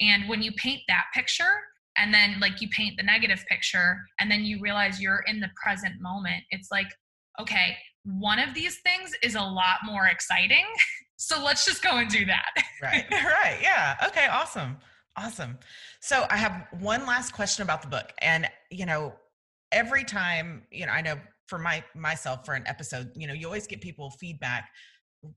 And 0.00 0.28
when 0.28 0.42
you 0.42 0.52
paint 0.52 0.82
that 0.88 1.04
picture, 1.14 1.50
and 1.96 2.14
then 2.14 2.38
like 2.40 2.60
you 2.60 2.68
paint 2.68 2.96
the 2.96 3.02
negative 3.02 3.44
picture, 3.48 3.98
and 4.18 4.30
then 4.30 4.44
you 4.44 4.60
realize 4.60 5.00
you're 5.00 5.24
in 5.26 5.40
the 5.40 5.50
present 5.62 6.00
moment, 6.00 6.42
it's 6.50 6.68
like, 6.70 6.86
okay, 7.40 7.76
one 8.04 8.38
of 8.38 8.54
these 8.54 8.80
things 8.80 9.12
is 9.22 9.34
a 9.34 9.42
lot 9.42 9.78
more 9.84 10.06
exciting. 10.06 10.64
So 11.22 11.44
let's 11.44 11.66
just 11.66 11.82
go 11.82 11.98
and 11.98 12.08
do 12.08 12.24
that. 12.24 12.46
right. 12.80 13.04
Right. 13.12 13.58
Yeah. 13.60 13.94
Okay. 14.06 14.26
Awesome. 14.30 14.78
Awesome. 15.18 15.58
So 16.00 16.24
I 16.30 16.38
have 16.38 16.66
one 16.80 17.04
last 17.04 17.34
question 17.34 17.62
about 17.62 17.82
the 17.82 17.88
book. 17.88 18.10
And, 18.22 18.48
you 18.70 18.86
know, 18.86 19.14
every 19.70 20.02
time, 20.02 20.62
you 20.70 20.86
know, 20.86 20.92
I 20.92 21.02
know 21.02 21.16
for 21.46 21.58
my 21.58 21.84
myself 21.94 22.46
for 22.46 22.54
an 22.54 22.62
episode, 22.66 23.10
you 23.14 23.26
know, 23.26 23.34
you 23.34 23.44
always 23.44 23.66
get 23.66 23.82
people 23.82 24.10
feedback 24.12 24.70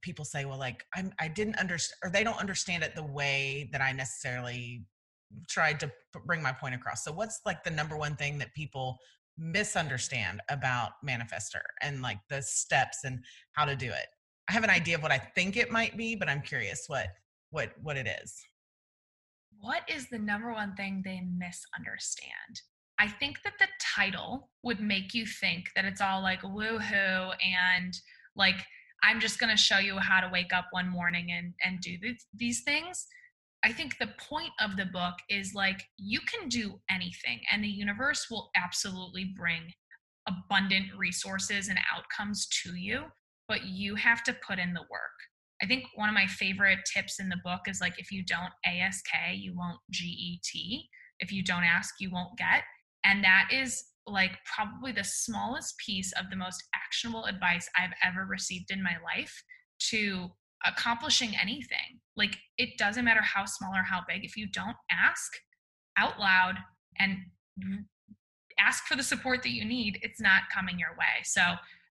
people 0.01 0.25
say, 0.25 0.45
well, 0.45 0.57
like 0.57 0.85
I'm, 0.95 1.11
I 1.19 1.27
didn't 1.27 1.55
understand, 1.55 1.97
or 2.03 2.09
they 2.09 2.23
don't 2.23 2.39
understand 2.39 2.83
it 2.83 2.95
the 2.95 3.05
way 3.05 3.69
that 3.71 3.81
I 3.81 3.91
necessarily 3.91 4.85
tried 5.49 5.79
to 5.81 5.91
bring 6.25 6.41
my 6.41 6.51
point 6.51 6.75
across. 6.75 7.03
So, 7.03 7.11
what's 7.11 7.41
like 7.45 7.63
the 7.63 7.71
number 7.71 7.97
one 7.97 8.15
thing 8.15 8.37
that 8.39 8.53
people 8.53 8.97
misunderstand 9.37 10.41
about 10.49 10.91
Manifest 11.03 11.53
Her 11.53 11.63
and 11.81 12.01
like 12.01 12.19
the 12.29 12.41
steps 12.41 12.99
and 13.03 13.19
how 13.53 13.65
to 13.65 13.75
do 13.75 13.87
it? 13.87 14.07
I 14.49 14.53
have 14.53 14.63
an 14.63 14.69
mm. 14.69 14.75
idea 14.75 14.95
of 14.95 15.01
what 15.01 15.11
I 15.11 15.17
think 15.17 15.57
it 15.57 15.71
might 15.71 15.97
be, 15.97 16.15
but 16.15 16.29
I'm 16.29 16.41
curious 16.41 16.85
what 16.87 17.07
what 17.51 17.71
what 17.81 17.97
it 17.97 18.07
is. 18.23 18.35
What 19.59 19.83
is 19.87 20.09
the 20.09 20.19
number 20.19 20.51
one 20.51 20.75
thing 20.75 21.01
they 21.03 21.21
misunderstand? 21.21 22.61
I 22.99 23.07
think 23.07 23.37
that 23.43 23.53
the 23.59 23.67
title 23.95 24.49
would 24.63 24.79
make 24.79 25.13
you 25.13 25.25
think 25.25 25.65
that 25.75 25.85
it's 25.85 26.01
all 26.01 26.21
like 26.21 26.41
woohoo 26.41 27.33
and 27.41 27.93
like 28.35 28.63
I'm 29.03 29.19
just 29.19 29.39
going 29.39 29.49
to 29.49 29.61
show 29.61 29.79
you 29.79 29.97
how 29.99 30.21
to 30.21 30.29
wake 30.31 30.53
up 30.53 30.67
one 30.71 30.89
morning 30.89 31.31
and 31.31 31.53
and 31.63 31.79
do 31.81 31.97
th- 31.97 32.25
these 32.33 32.61
things. 32.63 33.05
I 33.65 33.71
think 33.71 33.97
the 33.97 34.09
point 34.29 34.51
of 34.59 34.75
the 34.75 34.85
book 34.85 35.15
is 35.29 35.53
like 35.53 35.81
you 35.97 36.19
can 36.21 36.49
do 36.49 36.79
anything 36.89 37.39
and 37.51 37.63
the 37.63 37.69
universe 37.69 38.27
will 38.29 38.49
absolutely 38.57 39.33
bring 39.37 39.71
abundant 40.27 40.87
resources 40.97 41.69
and 41.69 41.79
outcomes 41.95 42.47
to 42.63 42.75
you, 42.75 43.05
but 43.47 43.65
you 43.65 43.95
have 43.95 44.23
to 44.23 44.35
put 44.45 44.59
in 44.59 44.73
the 44.73 44.81
work. 44.81 45.11
I 45.61 45.65
think 45.65 45.85
one 45.95 46.09
of 46.09 46.15
my 46.15 46.27
favorite 46.27 46.79
tips 46.93 47.19
in 47.19 47.29
the 47.29 47.39
book 47.43 47.61
is 47.67 47.79
like 47.79 47.97
if 47.97 48.11
you 48.11 48.23
don't 48.25 48.51
ASK, 48.65 49.07
you 49.35 49.53
won't 49.55 49.79
GET. 49.91 50.81
If 51.19 51.31
you 51.31 51.43
don't 51.43 51.63
ask, 51.63 51.95
you 51.99 52.11
won't 52.11 52.37
get. 52.37 52.63
And 53.05 53.23
that 53.23 53.47
is 53.51 53.83
like 54.05 54.31
probably 54.45 54.91
the 54.91 55.03
smallest 55.03 55.77
piece 55.77 56.11
of 56.13 56.29
the 56.29 56.35
most 56.35 56.63
actionable 56.75 57.25
advice 57.25 57.69
I've 57.77 57.93
ever 58.03 58.25
received 58.25 58.71
in 58.71 58.83
my 58.83 58.95
life 59.03 59.43
to 59.89 60.29
accomplishing 60.65 61.33
anything. 61.41 61.99
Like 62.15 62.37
it 62.57 62.77
doesn't 62.77 63.05
matter 63.05 63.21
how 63.21 63.45
small 63.45 63.73
or 63.73 63.83
how 63.83 64.01
big, 64.07 64.23
if 64.23 64.35
you 64.37 64.47
don't 64.47 64.77
ask 64.91 65.31
out 65.97 66.19
loud 66.19 66.55
and 66.99 67.17
ask 68.59 68.85
for 68.85 68.95
the 68.95 69.03
support 69.03 69.43
that 69.43 69.51
you 69.51 69.65
need, 69.65 69.99
it's 70.01 70.21
not 70.21 70.43
coming 70.53 70.79
your 70.79 70.91
way. 70.91 71.23
So 71.23 71.41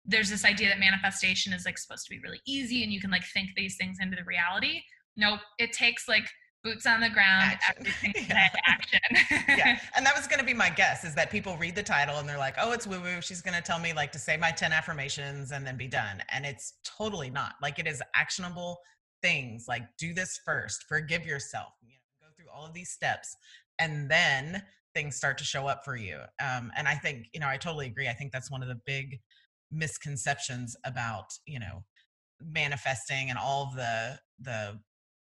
there's 0.05 0.31
this 0.31 0.45
idea 0.45 0.69
that 0.69 0.81
manifestation 0.81 1.53
is 1.53 1.65
like 1.65 1.79
supposed 1.79 2.07
to 2.07 2.11
be 2.11 2.21
really 2.21 2.41
easy 2.47 2.83
and 2.83 2.93
you 2.93 3.01
can 3.01 3.11
like 3.11 3.25
think 3.33 3.51
these 3.57 3.77
things 3.77 3.99
into 4.01 4.17
the 4.17 4.25
reality. 4.25 4.83
Nope, 5.17 5.41
it 5.59 5.73
takes 5.73 6.09
like 6.09 6.29
boots 6.63 6.87
on 6.87 7.01
the 7.01 7.09
ground, 7.09 7.59
action. 7.69 8.13
yeah. 8.29 8.49
action. 8.67 9.01
yeah, 9.49 9.79
and 9.97 10.07
that 10.07 10.17
was 10.17 10.27
going 10.27 10.39
to 10.39 10.45
be 10.45 10.55
my 10.55 10.71
guess 10.71 11.05
is 11.05 11.15
that 11.15 11.31
people 11.31 11.57
read 11.57 11.75
the 11.75 11.83
title 11.83 12.19
and 12.19 12.29
they're 12.29 12.39
like, 12.39 12.55
"Oh, 12.59 12.73
it's 12.73 12.87
woo 12.87 13.01
woo." 13.01 13.21
She's 13.21 13.43
going 13.43 13.55
to 13.55 13.63
tell 13.63 13.79
me 13.79 13.93
like 13.93 14.13
to 14.13 14.19
say 14.19 14.37
my 14.37 14.51
ten 14.51 14.73
affirmations 14.73 15.53
and 15.53 15.67
then 15.67 15.77
be 15.77 15.89
done, 15.89 16.23
and 16.31 16.47
it's 16.47 16.75
totally 16.85 17.31
not. 17.31 17.55
Like 17.61 17.79
it 17.79 17.87
is 17.87 18.03
actionable 18.15 18.79
things. 19.23 19.67
Like 19.69 19.83
do 19.99 20.15
this 20.15 20.41
first, 20.45 20.85
forgive 20.89 21.27
yourself. 21.27 21.73
You 21.83 21.95
know, 21.95 22.29
go 22.29 22.33
through 22.37 22.51
all 22.55 22.67
of 22.67 22.73
these 22.73 22.91
steps, 22.91 23.37
and 23.79 24.11
then 24.11 24.63
things 24.95 25.17
start 25.17 25.39
to 25.39 25.45
show 25.45 25.67
up 25.67 25.85
for 25.85 25.97
you. 25.97 26.19
Um, 26.41 26.71
and 26.77 26.87
I 26.87 26.95
think 26.95 27.27
you 27.33 27.41
know, 27.41 27.49
I 27.49 27.57
totally 27.57 27.87
agree. 27.87 28.09
I 28.09 28.15
think 28.15 28.33
that's 28.33 28.51
one 28.51 28.63
of 28.63 28.69
the 28.69 28.81
big 28.87 29.19
misconceptions 29.71 30.77
about 30.85 31.33
you 31.47 31.59
know 31.59 31.85
manifesting 32.41 33.31
and 33.31 33.39
all 33.39 33.65
of 33.65 33.75
the 33.75 34.19
the 34.41 34.79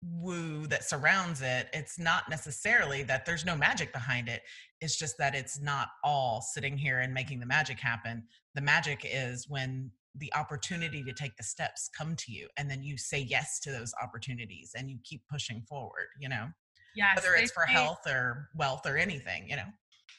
woo 0.02 0.66
that 0.66 0.84
surrounds 0.84 1.42
it 1.42 1.68
it's 1.72 1.98
not 1.98 2.28
necessarily 2.28 3.04
that 3.04 3.24
there's 3.24 3.44
no 3.44 3.54
magic 3.54 3.92
behind 3.92 4.28
it 4.28 4.42
it's 4.82 4.98
just 4.98 5.16
that 5.16 5.34
it's 5.34 5.60
not 5.60 5.88
all 6.02 6.42
sitting 6.42 6.76
here 6.76 6.98
and 7.00 7.14
making 7.14 7.38
the 7.38 7.46
magic 7.46 7.78
happen. 7.78 8.24
The 8.56 8.60
magic 8.60 9.06
is 9.08 9.48
when 9.48 9.92
the 10.16 10.30
opportunity 10.34 11.04
to 11.04 11.12
take 11.12 11.36
the 11.36 11.44
steps 11.44 11.88
come 11.96 12.16
to 12.16 12.32
you 12.32 12.48
and 12.58 12.68
then 12.68 12.82
you 12.82 12.98
say 12.98 13.20
yes 13.20 13.60
to 13.60 13.70
those 13.70 13.94
opportunities 14.02 14.72
and 14.76 14.90
you 14.90 14.98
keep 15.04 15.22
pushing 15.30 15.62
forward 15.62 16.08
you 16.20 16.28
know? 16.28 16.48
Yes 16.96 17.16
whether 17.16 17.34
it's 17.36 17.52
for 17.52 17.64
say, 17.66 17.72
health 17.72 18.00
or 18.06 18.48
wealth 18.56 18.84
or 18.84 18.98
anything 18.98 19.48
you 19.48 19.56
know 19.56 19.70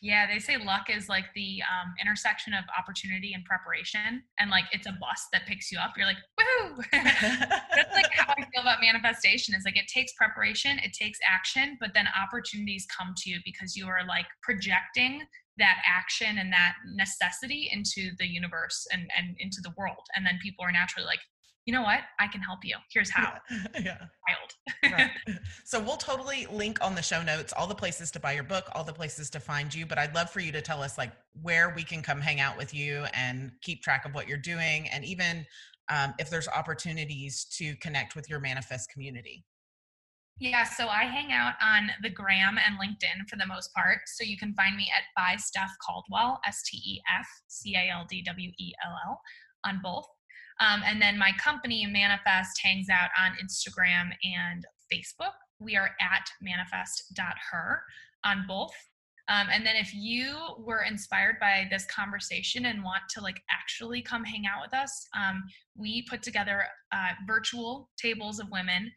Yeah, 0.03 0.27
they 0.27 0.39
say 0.39 0.57
luck 0.57 0.87
is 0.89 1.07
like 1.07 1.23
the 1.33 1.61
um, 1.63 1.93
intersection 2.01 2.53
of 2.53 2.65
opportunity 2.77 3.31
and 3.33 3.45
preparation, 3.45 4.21
and 4.37 4.51
like 4.51 4.65
it's 4.73 4.85
a 4.85 4.91
bus 4.99 5.27
that 5.31 5.45
picks 5.47 5.71
you 5.71 5.79
up. 5.79 5.93
You're 5.95 6.07
like, 6.07 6.17
woohoo! 6.37 6.83
That's 6.91 7.95
like 7.95 8.11
how 8.11 8.33
I 8.37 8.43
feel 8.51 8.63
about 8.63 8.79
manifestation. 8.81 9.55
Is 9.55 9.63
like 9.63 9.77
it 9.77 9.87
takes 9.87 10.11
preparation, 10.17 10.77
it 10.79 10.91
takes 10.91 11.19
action, 11.25 11.77
but 11.79 11.91
then 11.93 12.07
opportunities 12.21 12.85
come 12.91 13.13
to 13.15 13.29
you 13.29 13.39
because 13.45 13.77
you 13.77 13.87
are 13.87 14.05
like 14.05 14.25
projecting 14.41 15.21
that 15.57 15.77
action 15.87 16.37
and 16.37 16.51
that 16.51 16.73
necessity 16.93 17.69
into 17.71 18.11
the 18.19 18.27
universe 18.27 18.85
and 18.91 19.09
and 19.17 19.37
into 19.39 19.61
the 19.63 19.71
world, 19.77 20.03
and 20.17 20.25
then 20.25 20.37
people 20.43 20.65
are 20.65 20.71
naturally 20.73 21.05
like, 21.05 21.21
you 21.65 21.73
know 21.73 21.81
what? 21.81 22.01
I 22.19 22.27
can 22.27 22.41
help 22.41 22.59
you. 22.63 22.75
Here's 22.91 23.09
how. 23.09 23.33
Yeah. 23.79 23.97
Wild. 24.83 24.93
right. 24.93 25.11
So 25.65 25.79
we'll 25.79 25.97
totally 25.97 26.45
link 26.51 26.77
on 26.81 26.93
the 26.93 27.01
show 27.01 27.23
notes 27.23 27.53
all 27.55 27.67
the 27.67 27.75
places 27.75 28.11
to 28.11 28.19
buy 28.19 28.33
your 28.33 28.43
book, 28.43 28.69
all 28.73 28.83
the 28.83 28.93
places 28.93 29.29
to 29.31 29.39
find 29.39 29.73
you. 29.73 29.85
But 29.85 29.97
I'd 29.97 30.13
love 30.13 30.29
for 30.29 30.39
you 30.39 30.51
to 30.51 30.61
tell 30.61 30.83
us 30.83 30.97
like 30.97 31.11
where 31.41 31.73
we 31.75 31.83
can 31.83 32.01
come 32.01 32.19
hang 32.19 32.39
out 32.39 32.57
with 32.57 32.73
you 32.73 33.05
and 33.13 33.51
keep 33.61 33.81
track 33.81 34.05
of 34.05 34.13
what 34.13 34.27
you're 34.27 34.37
doing, 34.37 34.89
and 34.89 35.05
even 35.05 35.45
um, 35.89 36.13
if 36.19 36.29
there's 36.29 36.47
opportunities 36.47 37.45
to 37.57 37.75
connect 37.77 38.15
with 38.15 38.29
your 38.29 38.39
manifest 38.39 38.89
community. 38.91 39.45
Yeah, 40.39 40.63
so 40.63 40.87
I 40.87 41.03
hang 41.03 41.31
out 41.31 41.53
on 41.61 41.89
the 42.01 42.09
gram 42.09 42.57
and 42.57 42.75
LinkedIn 42.79 43.29
for 43.29 43.35
the 43.37 43.45
most 43.45 43.73
part. 43.73 43.99
So 44.07 44.23
you 44.23 44.37
can 44.37 44.53
find 44.55 44.75
me 44.75 44.89
at 44.95 45.03
by 45.15 45.37
Steph 45.37 45.71
Caldwell, 45.85 46.39
S 46.47 46.63
T 46.63 46.77
E 46.77 47.01
F 47.17 47.27
C 47.47 47.75
A 47.75 47.91
L 47.91 48.05
D 48.09 48.23
W 48.23 48.51
E 48.59 48.73
L 48.85 48.97
L, 49.07 49.21
on 49.65 49.79
both. 49.83 50.05
Um, 50.59 50.81
and 50.85 51.01
then 51.01 51.17
my 51.17 51.31
company, 51.39 51.85
Manifest, 51.85 52.59
hangs 52.63 52.87
out 52.89 53.09
on 53.19 53.33
Instagram 53.43 54.11
and 54.23 54.65
Facebook. 54.91 55.33
We 55.59 55.75
are 55.75 55.91
at 56.01 56.29
manifest.her 56.41 57.83
on 58.25 58.45
both. 58.47 58.73
Um, 59.29 59.47
and 59.51 59.65
then 59.65 59.75
if 59.77 59.93
you 59.93 60.35
were 60.59 60.83
inspired 60.83 61.37
by 61.39 61.67
this 61.69 61.85
conversation 61.85 62.65
and 62.65 62.83
want 62.83 63.03
to 63.11 63.21
like 63.21 63.41
actually 63.49 64.01
come 64.01 64.23
hang 64.23 64.43
out 64.45 64.61
with 64.61 64.73
us, 64.73 65.07
um, 65.15 65.43
we 65.77 66.05
put 66.09 66.21
together 66.21 66.65
uh, 66.91 67.11
virtual 67.25 67.89
tables 67.97 68.39
of 68.39 68.51
women. 68.51 68.91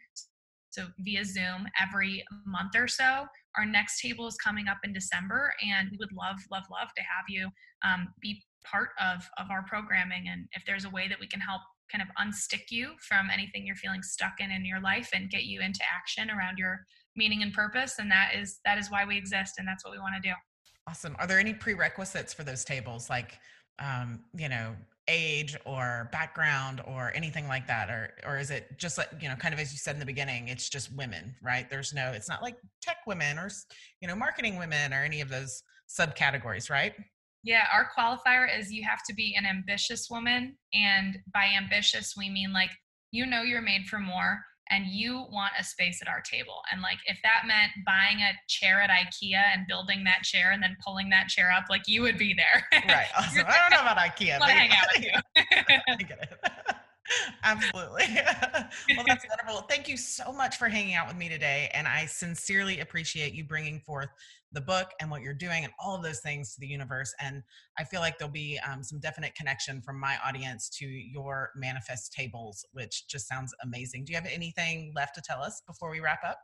So 0.70 0.86
via 0.98 1.24
Zoom 1.24 1.66
every 1.80 2.24
month 2.44 2.74
or 2.74 2.88
so. 2.88 3.26
Our 3.58 3.66
next 3.66 4.00
table 4.00 4.26
is 4.26 4.36
coming 4.36 4.68
up 4.68 4.78
in 4.84 4.92
December, 4.92 5.52
and 5.62 5.88
we 5.90 5.96
would 5.98 6.12
love, 6.12 6.36
love, 6.50 6.64
love 6.70 6.88
to 6.96 7.02
have 7.02 7.24
you 7.28 7.48
um, 7.84 8.08
be 8.20 8.42
part 8.64 8.90
of 9.00 9.22
of 9.38 9.50
our 9.50 9.64
programming. 9.64 10.28
And 10.28 10.48
if 10.52 10.62
there's 10.66 10.84
a 10.84 10.90
way 10.90 11.08
that 11.08 11.18
we 11.20 11.26
can 11.26 11.40
help 11.40 11.62
kind 11.90 12.02
of 12.02 12.08
unstick 12.20 12.70
you 12.70 12.94
from 13.00 13.28
anything 13.32 13.66
you're 13.66 13.76
feeling 13.76 14.02
stuck 14.02 14.34
in 14.40 14.50
in 14.50 14.64
your 14.64 14.80
life 14.80 15.10
and 15.14 15.30
get 15.30 15.44
you 15.44 15.60
into 15.60 15.80
action 15.94 16.30
around 16.30 16.58
your 16.58 16.80
meaning 17.14 17.42
and 17.42 17.52
purpose 17.52 17.94
and 17.98 18.10
that 18.10 18.32
is 18.36 18.58
that 18.64 18.76
is 18.76 18.90
why 18.90 19.04
we 19.04 19.16
exist 19.16 19.54
and 19.58 19.66
that's 19.66 19.84
what 19.84 19.92
we 19.92 19.98
want 19.98 20.14
to 20.20 20.28
do. 20.28 20.34
Awesome. 20.88 21.16
Are 21.18 21.26
there 21.26 21.38
any 21.38 21.52
prerequisites 21.52 22.32
for 22.32 22.44
those 22.44 22.64
tables? 22.64 23.08
Like 23.08 23.38
um, 23.78 24.20
you 24.36 24.48
know 24.48 24.74
age 25.08 25.56
or 25.64 26.08
background 26.12 26.82
or 26.86 27.12
anything 27.14 27.46
like 27.46 27.66
that 27.66 27.88
or 27.88 28.10
or 28.26 28.38
is 28.38 28.50
it 28.50 28.76
just 28.76 28.98
like 28.98 29.08
you 29.20 29.28
know 29.28 29.36
kind 29.36 29.54
of 29.54 29.60
as 29.60 29.70
you 29.70 29.78
said 29.78 29.94
in 29.94 30.00
the 30.00 30.06
beginning 30.06 30.48
it's 30.48 30.68
just 30.68 30.92
women 30.96 31.32
right 31.42 31.70
there's 31.70 31.94
no 31.94 32.10
it's 32.10 32.28
not 32.28 32.42
like 32.42 32.56
tech 32.82 32.96
women 33.06 33.38
or 33.38 33.48
you 34.00 34.08
know 34.08 34.16
marketing 34.16 34.58
women 34.58 34.92
or 34.92 35.04
any 35.04 35.20
of 35.20 35.28
those 35.28 35.62
subcategories 35.88 36.70
right 36.70 36.94
yeah, 37.46 37.66
our 37.72 37.88
qualifier 37.96 38.48
is 38.58 38.72
you 38.72 38.82
have 38.82 39.04
to 39.06 39.14
be 39.14 39.36
an 39.38 39.46
ambitious 39.46 40.08
woman. 40.10 40.56
And 40.74 41.16
by 41.32 41.46
ambitious, 41.56 42.14
we 42.18 42.28
mean 42.28 42.52
like 42.52 42.70
you 43.12 43.24
know 43.24 43.42
you're 43.42 43.62
made 43.62 43.86
for 43.86 44.00
more 44.00 44.40
and 44.70 44.86
you 44.86 45.26
want 45.30 45.52
a 45.58 45.64
space 45.64 46.00
at 46.02 46.08
our 46.08 46.20
table. 46.20 46.60
And 46.72 46.82
like 46.82 46.98
if 47.06 47.18
that 47.22 47.42
meant 47.46 47.72
buying 47.84 48.18
a 48.20 48.32
chair 48.48 48.80
at 48.80 48.90
IKEA 48.90 49.42
and 49.54 49.66
building 49.66 50.04
that 50.04 50.22
chair 50.22 50.52
and 50.52 50.62
then 50.62 50.76
pulling 50.84 51.10
that 51.10 51.28
chair 51.28 51.52
up, 51.52 51.64
like 51.70 51.82
you 51.86 52.02
would 52.02 52.18
be 52.18 52.34
there. 52.34 52.82
Right. 52.88 53.06
Awesome. 53.16 53.44
I 53.48 53.58
don't 53.58 53.70
know 53.70 53.82
about 53.82 53.96
IKEA. 53.96 54.38
but 54.38 54.48
hang 54.48 54.70
out 54.70 54.86
with 54.94 55.04
you. 55.04 55.10
I 55.88 55.96
get 55.96 56.18
it. 56.22 56.76
Absolutely. 57.44 58.04
well, 58.96 59.04
that's 59.06 59.24
wonderful. 59.28 59.66
Thank 59.68 59.88
you 59.88 59.96
so 59.96 60.32
much 60.32 60.56
for 60.56 60.68
hanging 60.68 60.94
out 60.94 61.06
with 61.06 61.16
me 61.16 61.28
today. 61.28 61.70
And 61.72 61.86
I 61.86 62.06
sincerely 62.06 62.80
appreciate 62.80 63.32
you 63.32 63.44
bringing 63.44 63.80
forth 63.80 64.08
the 64.52 64.60
book 64.60 64.90
and 65.00 65.10
what 65.10 65.22
you're 65.22 65.34
doing 65.34 65.64
and 65.64 65.72
all 65.78 65.96
of 65.96 66.02
those 66.02 66.20
things 66.20 66.54
to 66.54 66.60
the 66.60 66.66
universe. 66.66 67.12
And 67.20 67.42
I 67.78 67.84
feel 67.84 68.00
like 68.00 68.18
there'll 68.18 68.32
be 68.32 68.58
um, 68.68 68.82
some 68.82 69.00
definite 69.00 69.34
connection 69.34 69.80
from 69.82 69.98
my 70.00 70.16
audience 70.24 70.68
to 70.78 70.86
your 70.86 71.50
manifest 71.56 72.12
tables, 72.12 72.64
which 72.72 73.06
just 73.08 73.28
sounds 73.28 73.54
amazing. 73.62 74.04
Do 74.04 74.12
you 74.12 74.16
have 74.16 74.28
anything 74.30 74.92
left 74.94 75.14
to 75.16 75.22
tell 75.22 75.42
us 75.42 75.62
before 75.66 75.90
we 75.90 76.00
wrap 76.00 76.20
up? 76.24 76.38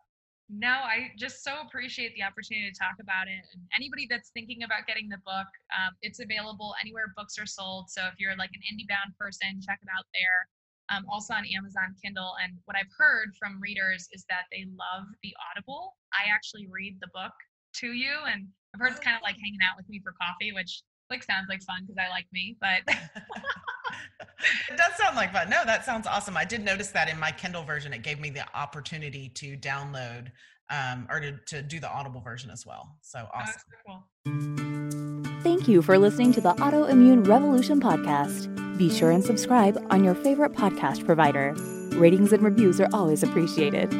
No, 0.50 0.84
I 0.84 1.12
just 1.16 1.42
so 1.44 1.64
appreciate 1.64 2.14
the 2.14 2.22
opportunity 2.22 2.68
to 2.68 2.76
talk 2.76 3.00
about 3.00 3.24
it. 3.24 3.40
And 3.54 3.62
anybody 3.74 4.06
that's 4.10 4.30
thinking 4.34 4.64
about 4.64 4.86
getting 4.86 5.08
the 5.08 5.22
book, 5.24 5.48
um, 5.72 5.96
it's 6.02 6.20
available 6.20 6.74
anywhere 6.82 7.14
books 7.16 7.38
are 7.38 7.46
sold. 7.46 7.88
So 7.88 8.04
if 8.12 8.14
you're 8.18 8.36
like 8.36 8.50
an 8.52 8.60
IndieBound 8.68 9.16
person, 9.18 9.60
check 9.64 9.78
it 9.80 9.88
out 9.96 10.04
there. 10.12 10.48
Um, 10.90 11.06
also 11.08 11.32
on 11.32 11.46
Amazon 11.56 11.96
Kindle. 12.04 12.34
And 12.42 12.52
what 12.66 12.76
I've 12.76 12.90
heard 12.98 13.32
from 13.38 13.62
readers 13.62 14.08
is 14.12 14.26
that 14.28 14.44
they 14.52 14.66
love 14.76 15.08
the 15.22 15.32
Audible. 15.48 15.96
I 16.12 16.28
actually 16.28 16.68
read 16.68 16.98
the 17.00 17.08
book 17.14 17.32
to 17.74 17.88
you, 17.88 18.12
and 18.26 18.46
I've 18.74 18.80
heard 18.80 18.92
it's 18.92 19.00
kind 19.00 19.16
of 19.16 19.22
like 19.22 19.36
hanging 19.36 19.60
out 19.68 19.76
with 19.76 19.88
me 19.88 20.00
for 20.02 20.14
coffee, 20.20 20.52
which 20.52 20.82
like 21.10 21.22
sounds 21.22 21.46
like 21.48 21.62
fun 21.62 21.82
because 21.86 21.96
I 21.98 22.08
like 22.08 22.26
me, 22.32 22.56
but 22.60 22.80
it 24.70 24.76
does 24.76 24.94
sound 24.96 25.16
like 25.16 25.32
fun. 25.32 25.50
No, 25.50 25.62
that 25.64 25.84
sounds 25.84 26.06
awesome. 26.06 26.36
I 26.36 26.44
did 26.44 26.64
notice 26.64 26.88
that 26.88 27.08
in 27.08 27.18
my 27.18 27.30
Kindle 27.30 27.64
version, 27.64 27.92
it 27.92 28.02
gave 28.02 28.18
me 28.18 28.30
the 28.30 28.44
opportunity 28.54 29.28
to 29.30 29.56
download 29.56 30.28
um, 30.70 31.06
or 31.10 31.20
to, 31.20 31.36
to 31.48 31.62
do 31.62 31.78
the 31.78 31.90
Audible 31.90 32.20
version 32.20 32.50
as 32.50 32.64
well. 32.66 32.96
So 33.02 33.26
oh, 33.26 33.38
awesome. 33.38 33.60
Oh, 33.88 34.02
cool. 34.24 35.42
Thank 35.42 35.68
you 35.68 35.82
for 35.82 35.98
listening 35.98 36.32
to 36.32 36.40
the 36.40 36.54
Autoimmune 36.54 37.26
Revolution 37.26 37.80
podcast. 37.80 38.48
Be 38.78 38.88
sure 38.88 39.10
and 39.10 39.22
subscribe 39.22 39.84
on 39.90 40.02
your 40.02 40.14
favorite 40.14 40.52
podcast 40.52 41.04
provider. 41.04 41.54
Ratings 41.96 42.32
and 42.32 42.42
reviews 42.42 42.80
are 42.80 42.88
always 42.92 43.22
appreciated. 43.22 43.92